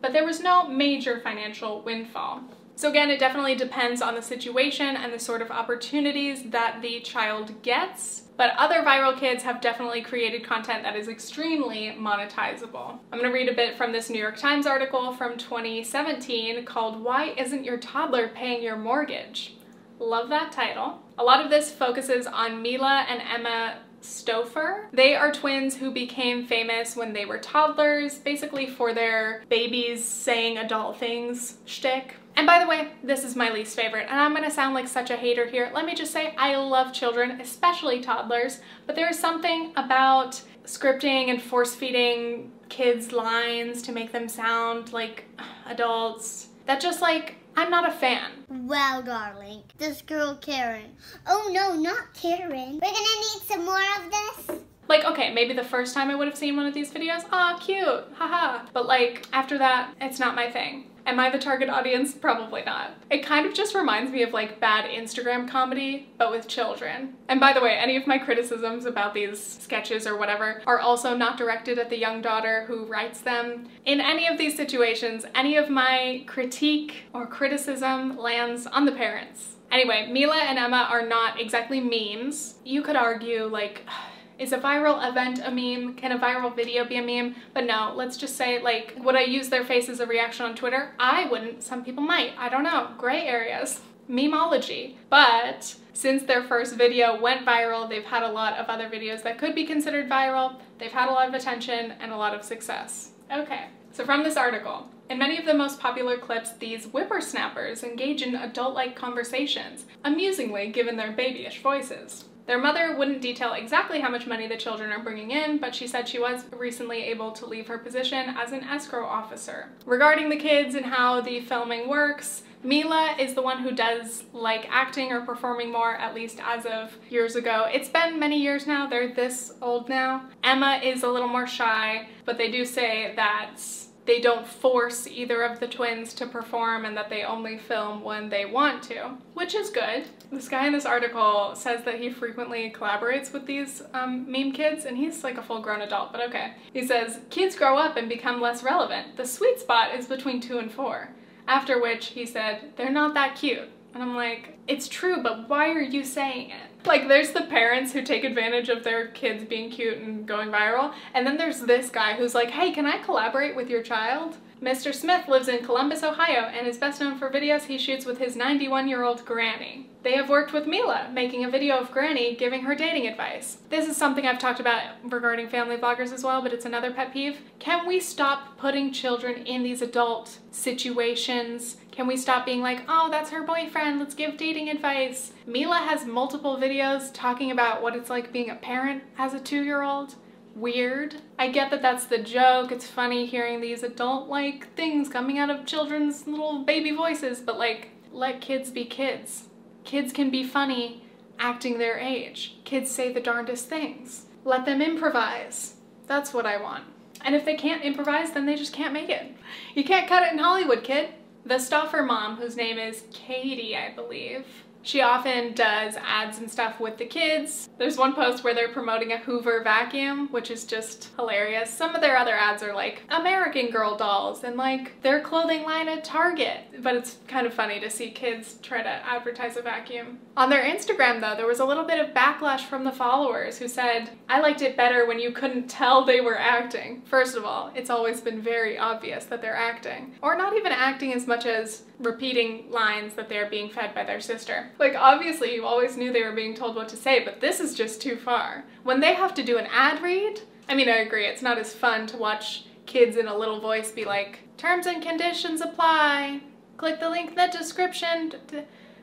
but 0.00 0.12
there 0.12 0.24
was 0.24 0.40
no 0.40 0.68
major 0.68 1.18
financial 1.18 1.82
windfall. 1.82 2.44
So 2.82 2.90
again, 2.90 3.10
it 3.10 3.20
definitely 3.20 3.54
depends 3.54 4.02
on 4.02 4.16
the 4.16 4.22
situation 4.22 4.96
and 4.96 5.12
the 5.12 5.18
sort 5.20 5.40
of 5.40 5.52
opportunities 5.52 6.50
that 6.50 6.82
the 6.82 6.98
child 6.98 7.62
gets. 7.62 8.24
But 8.36 8.54
other 8.58 8.82
viral 8.82 9.16
kids 9.16 9.44
have 9.44 9.60
definitely 9.60 10.02
created 10.02 10.42
content 10.42 10.82
that 10.82 10.96
is 10.96 11.06
extremely 11.06 11.94
monetizable. 11.96 12.98
I'm 13.12 13.20
gonna 13.20 13.32
read 13.32 13.48
a 13.48 13.54
bit 13.54 13.76
from 13.76 13.92
this 13.92 14.10
New 14.10 14.18
York 14.18 14.36
Times 14.36 14.66
article 14.66 15.12
from 15.12 15.38
2017 15.38 16.64
called 16.64 17.00
Why 17.00 17.34
Isn't 17.38 17.62
Your 17.62 17.78
Toddler 17.78 18.26
Paying 18.26 18.64
Your 18.64 18.76
Mortgage? 18.76 19.54
Love 20.00 20.28
that 20.30 20.50
title. 20.50 21.02
A 21.18 21.22
lot 21.22 21.44
of 21.44 21.52
this 21.52 21.70
focuses 21.70 22.26
on 22.26 22.62
Mila 22.62 23.06
and 23.08 23.22
Emma 23.22 23.76
Stauffer. 24.00 24.88
They 24.92 25.14
are 25.14 25.30
twins 25.30 25.76
who 25.76 25.92
became 25.92 26.48
famous 26.48 26.96
when 26.96 27.12
they 27.12 27.26
were 27.26 27.38
toddlers, 27.38 28.18
basically 28.18 28.66
for 28.66 28.92
their 28.92 29.44
babies 29.48 30.04
saying 30.04 30.58
adult 30.58 30.98
things 30.98 31.58
shtick. 31.64 32.16
And 32.36 32.46
by 32.46 32.58
the 32.58 32.66
way, 32.66 32.92
this 33.04 33.24
is 33.24 33.36
my 33.36 33.50
least 33.50 33.76
favorite, 33.76 34.06
and 34.08 34.18
I'm 34.18 34.34
gonna 34.34 34.50
sound 34.50 34.74
like 34.74 34.88
such 34.88 35.10
a 35.10 35.16
hater 35.16 35.46
here. 35.46 35.70
Let 35.74 35.84
me 35.84 35.94
just 35.94 36.12
say 36.12 36.34
I 36.36 36.56
love 36.56 36.92
children, 36.92 37.40
especially 37.40 38.00
toddlers, 38.00 38.60
but 38.86 38.96
there 38.96 39.08
is 39.08 39.18
something 39.18 39.72
about 39.76 40.40
scripting 40.64 41.28
and 41.28 41.42
force 41.42 41.74
feeding 41.74 42.52
kids 42.68 43.12
lines 43.12 43.82
to 43.82 43.92
make 43.92 44.12
them 44.12 44.28
sound 44.28 44.92
like 44.92 45.24
adults 45.66 46.48
that 46.66 46.80
just 46.80 47.02
like 47.02 47.36
I'm 47.56 47.70
not 47.70 47.86
a 47.86 47.92
fan. 47.92 48.30
Well, 48.48 49.02
darling, 49.02 49.62
this 49.76 50.00
girl 50.00 50.36
Karen. 50.36 50.96
Oh 51.26 51.50
no, 51.52 51.74
not 51.74 52.14
Karen. 52.14 52.80
We're 52.80 52.80
gonna 52.80 52.92
need 52.92 53.42
some 53.44 53.64
more 53.64 53.76
of 53.76 54.10
this. 54.10 54.60
Like, 54.88 55.04
okay, 55.04 55.32
maybe 55.32 55.52
the 55.54 55.64
first 55.64 55.94
time 55.94 56.10
I 56.10 56.14
would 56.14 56.28
have 56.28 56.36
seen 56.36 56.56
one 56.56 56.66
of 56.66 56.74
these 56.74 56.90
videos, 56.92 57.24
ah, 57.30 57.58
cute, 57.62 58.04
haha. 58.14 58.66
But 58.72 58.86
like, 58.86 59.26
after 59.32 59.58
that, 59.58 59.94
it's 60.00 60.18
not 60.18 60.34
my 60.34 60.50
thing. 60.50 60.86
Am 61.04 61.18
I 61.18 61.30
the 61.30 61.38
target 61.38 61.68
audience? 61.68 62.14
Probably 62.14 62.62
not. 62.62 62.92
It 63.10 63.24
kind 63.24 63.46
of 63.46 63.54
just 63.54 63.74
reminds 63.74 64.12
me 64.12 64.22
of 64.22 64.32
like 64.32 64.60
bad 64.60 64.88
Instagram 64.88 65.48
comedy, 65.48 66.08
but 66.16 66.30
with 66.30 66.48
children. 66.48 67.14
And 67.28 67.40
by 67.40 67.52
the 67.52 67.60
way, 67.60 67.76
any 67.76 67.96
of 67.96 68.06
my 68.06 68.18
criticisms 68.18 68.86
about 68.86 69.14
these 69.14 69.42
sketches 69.42 70.06
or 70.06 70.16
whatever 70.16 70.62
are 70.66 70.78
also 70.78 71.16
not 71.16 71.36
directed 71.36 71.78
at 71.78 71.90
the 71.90 71.98
young 71.98 72.22
daughter 72.22 72.64
who 72.66 72.84
writes 72.84 73.20
them. 73.20 73.68
In 73.84 74.00
any 74.00 74.28
of 74.28 74.38
these 74.38 74.56
situations, 74.56 75.24
any 75.34 75.56
of 75.56 75.68
my 75.68 76.24
critique 76.26 77.04
or 77.12 77.26
criticism 77.26 78.16
lands 78.16 78.66
on 78.66 78.84
the 78.84 78.92
parents. 78.92 79.56
Anyway, 79.72 80.06
Mila 80.12 80.36
and 80.36 80.58
Emma 80.58 80.86
are 80.90 81.06
not 81.06 81.40
exactly 81.40 81.80
memes. 81.80 82.56
You 82.62 82.82
could 82.82 82.96
argue, 82.96 83.46
like, 83.46 83.86
is 84.42 84.52
a 84.52 84.58
viral 84.58 85.08
event 85.08 85.40
a 85.44 85.50
meme? 85.50 85.94
Can 85.94 86.12
a 86.12 86.18
viral 86.18 86.54
video 86.54 86.84
be 86.84 86.96
a 86.96 87.02
meme? 87.02 87.36
But 87.54 87.64
no, 87.64 87.92
let's 87.94 88.16
just 88.16 88.36
say, 88.36 88.60
like, 88.60 88.96
would 88.98 89.14
I 89.14 89.22
use 89.22 89.48
their 89.48 89.64
face 89.64 89.88
as 89.88 90.00
a 90.00 90.06
reaction 90.06 90.44
on 90.44 90.56
Twitter? 90.56 90.92
I 90.98 91.28
wouldn't. 91.28 91.62
Some 91.62 91.84
people 91.84 92.02
might. 92.02 92.32
I 92.36 92.48
don't 92.48 92.64
know. 92.64 92.90
Gray 92.98 93.22
areas. 93.26 93.80
Memology. 94.10 94.96
But 95.08 95.76
since 95.92 96.24
their 96.24 96.42
first 96.42 96.74
video 96.74 97.20
went 97.20 97.46
viral, 97.46 97.88
they've 97.88 98.04
had 98.04 98.24
a 98.24 98.32
lot 98.32 98.54
of 98.54 98.66
other 98.66 98.90
videos 98.90 99.22
that 99.22 99.38
could 99.38 99.54
be 99.54 99.64
considered 99.64 100.10
viral. 100.10 100.56
They've 100.78 100.90
had 100.90 101.08
a 101.08 101.12
lot 101.12 101.28
of 101.28 101.34
attention 101.34 101.92
and 102.00 102.10
a 102.10 102.16
lot 102.16 102.34
of 102.34 102.42
success. 102.42 103.12
Okay, 103.32 103.66
so 103.92 104.04
from 104.04 104.24
this 104.24 104.36
article, 104.36 104.88
in 105.08 105.18
many 105.18 105.38
of 105.38 105.46
the 105.46 105.54
most 105.54 105.78
popular 105.78 106.18
clips, 106.18 106.52
these 106.54 106.86
whippersnappers 106.86 107.84
engage 107.84 108.22
in 108.22 108.34
adult-like 108.34 108.96
conversations, 108.96 109.84
amusingly 110.04 110.68
given 110.70 110.96
their 110.96 111.12
babyish 111.12 111.62
voices. 111.62 112.24
Their 112.46 112.58
mother 112.60 112.96
wouldn't 112.96 113.22
detail 113.22 113.52
exactly 113.52 114.00
how 114.00 114.10
much 114.10 114.26
money 114.26 114.46
the 114.46 114.56
children 114.56 114.90
are 114.90 115.02
bringing 115.02 115.30
in, 115.30 115.58
but 115.58 115.74
she 115.74 115.86
said 115.86 116.08
she 116.08 116.18
was 116.18 116.44
recently 116.56 117.02
able 117.04 117.30
to 117.32 117.46
leave 117.46 117.68
her 117.68 117.78
position 117.78 118.34
as 118.36 118.52
an 118.52 118.64
escrow 118.64 119.06
officer. 119.06 119.68
Regarding 119.86 120.28
the 120.28 120.36
kids 120.36 120.74
and 120.74 120.86
how 120.86 121.20
the 121.20 121.40
filming 121.40 121.88
works, 121.88 122.42
Mila 122.64 123.16
is 123.18 123.34
the 123.34 123.42
one 123.42 123.58
who 123.58 123.72
does 123.72 124.24
like 124.32 124.66
acting 124.70 125.10
or 125.10 125.22
performing 125.22 125.72
more, 125.72 125.96
at 125.96 126.14
least 126.14 126.38
as 126.44 126.64
of 126.64 126.96
years 127.10 127.34
ago. 127.34 127.66
It's 127.72 127.88
been 127.88 128.18
many 128.18 128.40
years 128.40 128.66
now, 128.66 128.86
they're 128.86 129.12
this 129.12 129.54
old 129.60 129.88
now. 129.88 130.26
Emma 130.44 130.80
is 130.82 131.02
a 131.02 131.08
little 131.08 131.28
more 131.28 131.46
shy, 131.46 132.08
but 132.24 132.38
they 132.38 132.50
do 132.50 132.64
say 132.64 133.14
that 133.16 133.56
they 134.04 134.20
don't 134.20 134.46
force 134.46 135.06
either 135.06 135.42
of 135.42 135.60
the 135.60 135.68
twins 135.68 136.12
to 136.14 136.26
perform 136.26 136.84
and 136.84 136.96
that 136.96 137.08
they 137.08 137.22
only 137.22 137.56
film 137.56 138.02
when 138.02 138.28
they 138.28 138.44
want 138.44 138.82
to, 138.84 139.12
which 139.34 139.54
is 139.54 139.70
good. 139.70 140.06
This 140.30 140.48
guy 140.48 140.66
in 140.66 140.72
this 140.72 140.86
article 140.86 141.54
says 141.54 141.84
that 141.84 142.00
he 142.00 142.10
frequently 142.10 142.72
collaborates 142.76 143.32
with 143.32 143.46
these 143.46 143.82
um, 143.94 144.30
meme 144.30 144.52
kids 144.52 144.84
and 144.84 144.96
he's 144.96 145.22
like 145.22 145.38
a 145.38 145.42
full 145.42 145.60
grown 145.62 145.82
adult, 145.82 146.10
but 146.10 146.20
okay. 146.28 146.54
He 146.72 146.86
says, 146.86 147.20
kids 147.30 147.54
grow 147.54 147.78
up 147.78 147.96
and 147.96 148.08
become 148.08 148.40
less 148.40 148.64
relevant. 148.64 149.16
The 149.16 149.26
sweet 149.26 149.60
spot 149.60 149.94
is 149.94 150.06
between 150.06 150.40
two 150.40 150.58
and 150.58 150.70
four. 150.70 151.10
After 151.46 151.80
which 151.80 152.06
he 152.06 152.26
said, 152.26 152.72
they're 152.76 152.90
not 152.90 153.14
that 153.14 153.36
cute. 153.36 153.68
And 153.94 154.02
I'm 154.02 154.16
like, 154.16 154.58
it's 154.66 154.88
true, 154.88 155.22
but 155.22 155.48
why 155.48 155.70
are 155.70 155.82
you 155.82 156.02
saying 156.02 156.50
it? 156.50 156.71
Like, 156.84 157.06
there's 157.06 157.30
the 157.30 157.42
parents 157.42 157.92
who 157.92 158.02
take 158.02 158.24
advantage 158.24 158.68
of 158.68 158.82
their 158.82 159.08
kids 159.08 159.44
being 159.44 159.70
cute 159.70 159.98
and 159.98 160.26
going 160.26 160.48
viral, 160.48 160.92
and 161.14 161.26
then 161.26 161.36
there's 161.36 161.60
this 161.60 161.90
guy 161.90 162.14
who's 162.14 162.34
like, 162.34 162.50
hey, 162.50 162.72
can 162.72 162.86
I 162.86 162.98
collaborate 162.98 163.54
with 163.54 163.70
your 163.70 163.82
child? 163.82 164.36
Mr. 164.62 164.94
Smith 164.94 165.26
lives 165.26 165.48
in 165.48 165.64
Columbus, 165.64 166.04
Ohio, 166.04 166.42
and 166.42 166.68
is 166.68 166.78
best 166.78 167.00
known 167.00 167.18
for 167.18 167.28
videos 167.28 167.64
he 167.64 167.76
shoots 167.76 168.06
with 168.06 168.18
his 168.18 168.36
91-year-old 168.36 169.24
granny. 169.24 169.90
They 170.04 170.12
have 170.12 170.28
worked 170.28 170.52
with 170.52 170.68
Mila, 170.68 171.10
making 171.12 171.44
a 171.44 171.50
video 171.50 171.78
of 171.78 171.90
Granny 171.90 172.36
giving 172.36 172.62
her 172.62 172.76
dating 172.76 173.08
advice. 173.08 173.58
This 173.70 173.88
is 173.88 173.96
something 173.96 174.24
I've 174.24 174.38
talked 174.38 174.60
about 174.60 174.82
regarding 175.02 175.48
family 175.48 175.76
vloggers 175.76 176.12
as 176.12 176.22
well, 176.22 176.42
but 176.42 176.52
it's 176.52 176.64
another 176.64 176.92
pet 176.92 177.12
peeve. 177.12 177.38
Can 177.58 177.88
we 177.88 177.98
stop 177.98 178.56
putting 178.56 178.92
children 178.92 179.44
in 179.46 179.64
these 179.64 179.82
adult 179.82 180.38
situations? 180.52 181.78
Can 181.90 182.06
we 182.06 182.16
stop 182.16 182.46
being 182.46 182.60
like, 182.60 182.82
oh, 182.86 183.08
that's 183.10 183.30
her 183.30 183.42
boyfriend, 183.42 183.98
let's 183.98 184.14
give 184.14 184.36
dating 184.36 184.68
advice? 184.68 185.32
Mila 185.44 185.78
has 185.78 186.06
multiple 186.06 186.56
videos 186.56 187.10
talking 187.12 187.50
about 187.50 187.82
what 187.82 187.96
it's 187.96 188.10
like 188.10 188.32
being 188.32 188.50
a 188.50 188.54
parent 188.54 189.02
as 189.18 189.34
a 189.34 189.40
two-year-old 189.40 190.14
weird. 190.54 191.16
I 191.38 191.48
get 191.48 191.70
that 191.70 191.82
that's 191.82 192.06
the 192.06 192.18
joke, 192.18 192.72
it's 192.72 192.86
funny 192.86 193.26
hearing 193.26 193.60
these 193.60 193.82
adult-like 193.82 194.74
things 194.74 195.08
coming 195.08 195.38
out 195.38 195.50
of 195.50 195.66
children's 195.66 196.26
little 196.26 196.64
baby 196.64 196.90
voices, 196.90 197.40
but 197.40 197.58
like, 197.58 197.90
let 198.12 198.40
kids 198.40 198.70
be 198.70 198.84
kids. 198.84 199.48
Kids 199.84 200.12
can 200.12 200.30
be 200.30 200.44
funny 200.44 201.02
acting 201.38 201.78
their 201.78 201.98
age. 201.98 202.56
Kids 202.64 202.90
say 202.90 203.12
the 203.12 203.20
darndest 203.20 203.68
things. 203.68 204.26
Let 204.44 204.64
them 204.64 204.82
improvise. 204.82 205.74
That's 206.06 206.34
what 206.34 206.46
I 206.46 206.60
want. 206.60 206.84
And 207.24 207.34
if 207.34 207.44
they 207.44 207.54
can't 207.54 207.84
improvise, 207.84 208.32
then 208.32 208.46
they 208.46 208.56
just 208.56 208.72
can't 208.72 208.92
make 208.92 209.08
it. 209.08 209.34
You 209.74 209.84
can't 209.84 210.08
cut 210.08 210.24
it 210.24 210.32
in 210.32 210.38
Hollywood, 210.38 210.84
kid. 210.84 211.10
The 211.44 211.58
Stauffer 211.58 212.02
mom, 212.02 212.36
whose 212.36 212.56
name 212.56 212.78
is 212.78 213.04
Katie, 213.12 213.76
I 213.76 213.92
believe, 213.92 214.46
she 214.82 215.00
often 215.00 215.54
does 215.54 215.96
ads 215.96 216.38
and 216.38 216.50
stuff 216.50 216.80
with 216.80 216.98
the 216.98 217.06
kids. 217.06 217.68
There's 217.78 217.96
one 217.96 218.14
post 218.14 218.44
where 218.44 218.54
they're 218.54 218.68
promoting 218.68 219.12
a 219.12 219.18
Hoover 219.18 219.62
vacuum, 219.62 220.28
which 220.30 220.50
is 220.50 220.64
just 220.64 221.10
hilarious. 221.16 221.70
Some 221.70 221.94
of 221.94 222.00
their 222.00 222.16
other 222.16 222.34
ads 222.34 222.62
are 222.62 222.74
like 222.74 223.02
American 223.08 223.70
Girl 223.70 223.96
dolls 223.96 224.44
and 224.44 224.56
like 224.56 225.00
their 225.02 225.20
clothing 225.20 225.62
line 225.62 225.88
at 225.88 226.04
Target. 226.04 226.82
But 226.82 226.96
it's 226.96 227.18
kind 227.28 227.46
of 227.46 227.54
funny 227.54 227.80
to 227.80 227.90
see 227.90 228.10
kids 228.10 228.58
try 228.62 228.82
to 228.82 228.88
advertise 228.88 229.56
a 229.56 229.62
vacuum. 229.62 230.18
On 230.36 230.50
their 230.50 230.64
Instagram 230.64 231.20
though, 231.20 231.36
there 231.36 231.46
was 231.46 231.60
a 231.60 231.64
little 231.64 231.84
bit 231.84 232.00
of 232.00 232.14
backlash 232.14 232.62
from 232.62 232.84
the 232.84 232.92
followers 232.92 233.58
who 233.58 233.68
said, 233.68 234.10
I 234.28 234.40
liked 234.40 234.62
it 234.62 234.76
better 234.76 235.06
when 235.06 235.20
you 235.20 235.32
couldn't 235.32 235.68
tell 235.68 236.04
they 236.04 236.20
were 236.20 236.38
acting. 236.38 237.02
First 237.02 237.36
of 237.36 237.44
all, 237.44 237.70
it's 237.74 237.90
always 237.90 238.20
been 238.20 238.40
very 238.42 238.78
obvious 238.78 239.24
that 239.26 239.42
they're 239.42 239.56
acting. 239.56 240.14
Or 240.22 240.36
not 240.36 240.56
even 240.56 240.72
acting 240.72 241.12
as 241.12 241.26
much 241.26 241.46
as 241.46 241.82
repeating 242.02 242.70
lines 242.70 243.14
that 243.14 243.28
they're 243.28 243.48
being 243.48 243.70
fed 243.70 243.94
by 243.94 244.04
their 244.04 244.20
sister. 244.20 244.70
Like, 244.78 244.94
obviously, 244.94 245.54
you 245.54 245.64
always 245.64 245.96
knew 245.96 246.12
they 246.12 246.24
were 246.24 246.32
being 246.32 246.54
told 246.54 246.76
what 246.76 246.88
to 246.90 246.96
say, 246.96 247.24
but 247.24 247.40
this 247.40 247.60
is 247.60 247.74
just 247.74 248.02
too 248.02 248.16
far. 248.16 248.64
When 248.82 249.00
they 249.00 249.14
have 249.14 249.34
to 249.34 249.42
do 249.42 249.58
an 249.58 249.66
ad 249.70 250.02
read, 250.02 250.40
I 250.68 250.74
mean, 250.74 250.88
I 250.88 250.98
agree, 250.98 251.26
it's 251.26 251.42
not 251.42 251.58
as 251.58 251.74
fun 251.74 252.06
to 252.08 252.16
watch 252.16 252.64
kids 252.86 253.16
in 253.16 253.26
a 253.26 253.36
little 253.36 253.60
voice 253.60 253.90
be 253.90 254.04
like, 254.04 254.40
terms 254.56 254.86
and 254.86 255.02
conditions 255.02 255.60
apply, 255.60 256.40
click 256.76 257.00
the 257.00 257.10
link 257.10 257.30
in 257.30 257.36
the 257.36 257.48
description. 257.56 258.32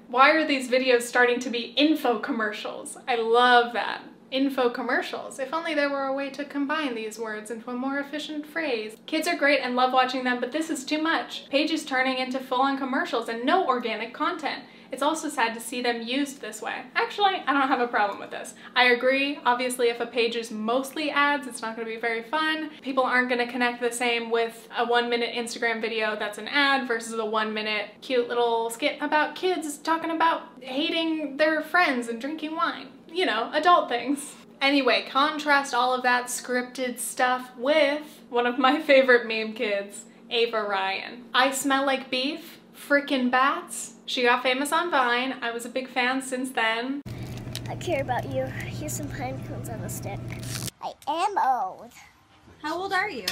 Why 0.08 0.32
are 0.32 0.48
these 0.48 0.70
videos 0.70 1.04
starting 1.04 1.40
to 1.42 1.50
be 1.50 1.74
info 1.78 2.20
commercials? 2.20 2.98
I 3.08 3.16
love 3.16 3.74
that 3.74 4.04
info 4.32 4.70
commercials. 4.70 5.40
If 5.40 5.54
only 5.54 5.74
there 5.74 5.90
were 5.90 6.06
a 6.06 6.14
way 6.14 6.30
to 6.32 6.46
combine 6.46 6.96
these 6.96 7.20
words 7.20 7.52
into 7.52 7.70
a 7.70 7.74
more 7.74 8.00
efficient 8.00 8.46
phrase. 8.46 8.96
Kids 9.06 9.28
are 9.28 9.38
great 9.38 9.60
and 9.60 9.76
love 9.76 9.94
watching 9.94 10.24
them, 10.24 10.40
but 10.40 10.52
this 10.52 10.70
is 10.70 10.84
too 10.84 11.02
much. 11.02 11.50
Pages 11.50 11.86
turning 11.86 12.18
into 12.18 12.40
full-on 12.40 12.78
commercials 12.78 13.30
and 13.30 13.46
no 13.46 13.68
organic 13.68 14.14
content. 14.14 14.64
It's 14.92 15.04
also 15.04 15.30
sad 15.30 15.54
to 15.54 15.60
see 15.60 15.82
them 15.82 16.02
used 16.02 16.42
this 16.42 16.62
way. 16.62 16.82
Actually, 16.96 17.44
I 17.46 17.54
don't 17.54 17.68
have 17.68 17.80
a 17.80 17.88
problem 17.88 18.20
with 18.20 18.32
this. 18.32 18.56
I 18.76 18.86
agree, 18.86 19.40
obviously 19.46 19.90
if 19.90 20.00
a 20.00 20.06
page 20.06 20.36
is 20.36 20.52
mostly 20.52 21.12
ads, 21.12 21.48
it's 21.48 21.62
not 21.62 21.76
gonna 21.76 21.88
be 21.88 21.98
very 21.98 22.24
fun. 22.24 22.72
People 22.82 23.04
aren't 23.04 23.30
gonna 23.30 23.50
connect 23.50 23.82
the 23.82 23.92
same 23.92 24.32
with 24.32 24.68
a 24.78 24.86
one 24.86 25.10
minute 25.10 25.36
Instagram 25.36 25.80
video 25.80 26.16
that's 26.18 26.40
an 26.40 26.48
ad 26.48 26.88
versus 26.88 27.14
a 27.14 27.26
one 27.26 27.54
minute 27.54 27.92
cute 28.02 28.28
little 28.28 28.70
skit 28.70 28.98
about 29.02 29.36
kids 29.36 29.78
talking 29.78 30.12
about 30.12 30.44
hating 30.60 31.38
their 31.38 31.62
friends 31.62 32.08
and 32.08 32.20
drinking 32.20 32.56
wine 32.56 32.88
you 33.14 33.26
know, 33.26 33.50
adult 33.54 33.90
things. 33.90 34.36
Anyway, 34.62 35.06
contrast 35.10 35.74
all 35.74 35.94
of 35.94 36.04
that 36.04 36.26
scripted 36.26 37.00
stuff 37.00 37.52
with 37.58 38.04
one 38.30 38.46
of 38.46 38.58
my 38.58 38.82
favorite 38.90 39.28
meme 39.28 39.54
kids, 39.54 40.06
Ava 40.30 40.62
Ryan. 40.62 41.26
I 41.34 41.52
smell 41.52 41.86
like 41.86 42.10
beef, 42.10 42.60
frickin' 42.76 43.32
bats. 43.32 43.94
She 44.06 44.24
got 44.24 44.44
famous 44.44 44.72
on 44.72 44.92
Vine. 44.92 45.36
I 45.42 45.52
was 45.52 45.66
a 45.66 45.70
big 45.70 45.88
fan 45.88 46.22
since 46.22 46.52
then. 46.52 47.02
I 47.70 47.76
care 47.76 48.02
about 48.02 48.28
you. 48.30 48.46
Here's 48.46 48.94
some 48.94 49.08
pine 49.10 49.42
cones 49.48 49.70
on 49.70 49.80
a 49.82 49.90
stick. 49.90 50.20
I 50.82 50.94
am 51.08 51.38
old. 51.38 51.92
How 52.64 52.78
old 52.78 52.92
are 52.92 53.10
you? 53.10 53.28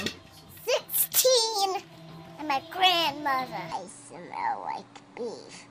16! 0.64 1.82
And 2.38 2.46
my 2.46 2.62
grandmother. 2.70 3.52
I 3.52 3.84
smell 4.06 4.62
like 4.64 5.16
beef. 5.16 5.66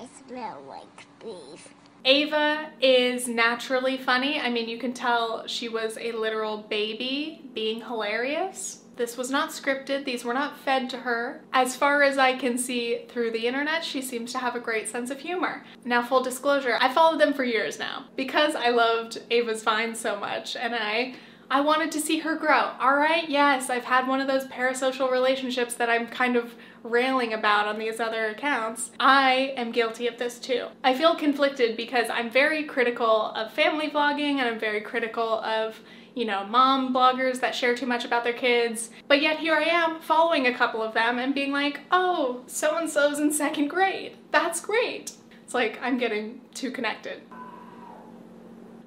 I 0.00 0.08
smell 0.26 0.62
like 0.66 1.06
beef. 1.22 1.74
Ava 2.06 2.70
is 2.80 3.26
naturally 3.26 3.96
funny. 3.96 4.40
I 4.40 4.48
mean, 4.48 4.68
you 4.68 4.78
can 4.78 4.94
tell 4.94 5.44
she 5.48 5.68
was 5.68 5.98
a 6.00 6.12
literal 6.12 6.58
baby 6.58 7.42
being 7.52 7.80
hilarious. 7.80 8.84
This 8.94 9.16
was 9.16 9.28
not 9.28 9.50
scripted, 9.50 10.04
these 10.04 10.24
were 10.24 10.32
not 10.32 10.56
fed 10.60 10.88
to 10.90 10.98
her. 10.98 11.42
As 11.52 11.74
far 11.76 12.02
as 12.02 12.16
I 12.16 12.34
can 12.34 12.56
see 12.56 13.02
through 13.08 13.32
the 13.32 13.46
internet, 13.46 13.84
she 13.84 14.00
seems 14.00 14.32
to 14.32 14.38
have 14.38 14.54
a 14.54 14.60
great 14.60 14.88
sense 14.88 15.10
of 15.10 15.18
humor. 15.18 15.64
Now, 15.84 16.02
full 16.02 16.22
disclosure, 16.22 16.78
I 16.80 16.94
followed 16.94 17.20
them 17.20 17.34
for 17.34 17.44
years 17.44 17.78
now 17.78 18.04
because 18.14 18.54
I 18.54 18.70
loved 18.70 19.20
Ava's 19.30 19.64
Vine 19.64 19.94
so 19.94 20.18
much 20.18 20.56
and 20.56 20.74
I 20.74 21.16
I 21.48 21.60
wanted 21.60 21.92
to 21.92 22.00
see 22.00 22.18
her 22.20 22.34
grow. 22.34 22.72
All 22.80 22.96
right, 22.96 23.28
yes, 23.28 23.70
I've 23.70 23.84
had 23.84 24.08
one 24.08 24.20
of 24.20 24.26
those 24.26 24.46
parasocial 24.46 25.12
relationships 25.12 25.74
that 25.74 25.88
I'm 25.88 26.08
kind 26.08 26.34
of 26.34 26.56
railing 26.86 27.32
about 27.32 27.66
on 27.66 27.78
these 27.78 28.00
other 28.00 28.26
accounts. 28.26 28.90
I 28.98 29.54
am 29.56 29.72
guilty 29.72 30.06
of 30.06 30.18
this 30.18 30.38
too. 30.38 30.66
I 30.82 30.94
feel 30.94 31.14
conflicted 31.14 31.76
because 31.76 32.08
I'm 32.10 32.30
very 32.30 32.64
critical 32.64 33.32
of 33.32 33.52
family 33.52 33.90
vlogging 33.90 34.36
and 34.36 34.48
I'm 34.48 34.58
very 34.58 34.80
critical 34.80 35.40
of 35.40 35.80
you 36.16 36.24
know, 36.24 36.44
mom 36.46 36.94
bloggers 36.94 37.40
that 37.40 37.54
share 37.54 37.76
too 37.76 37.84
much 37.84 38.06
about 38.06 38.24
their 38.24 38.32
kids. 38.32 38.88
But 39.06 39.20
yet 39.20 39.38
here 39.38 39.54
I 39.54 39.64
am 39.64 40.00
following 40.00 40.46
a 40.46 40.54
couple 40.54 40.82
of 40.82 40.94
them 40.94 41.18
and 41.18 41.34
being 41.34 41.52
like, 41.52 41.80
oh, 41.92 42.42
so 42.46 42.78
and 42.78 42.88
so's 42.88 43.20
in 43.20 43.30
second 43.30 43.68
grade. 43.68 44.16
That's 44.30 44.58
great. 44.60 45.12
It's 45.44 45.52
like 45.52 45.78
I'm 45.82 45.98
getting 45.98 46.40
too 46.54 46.70
connected. 46.70 47.20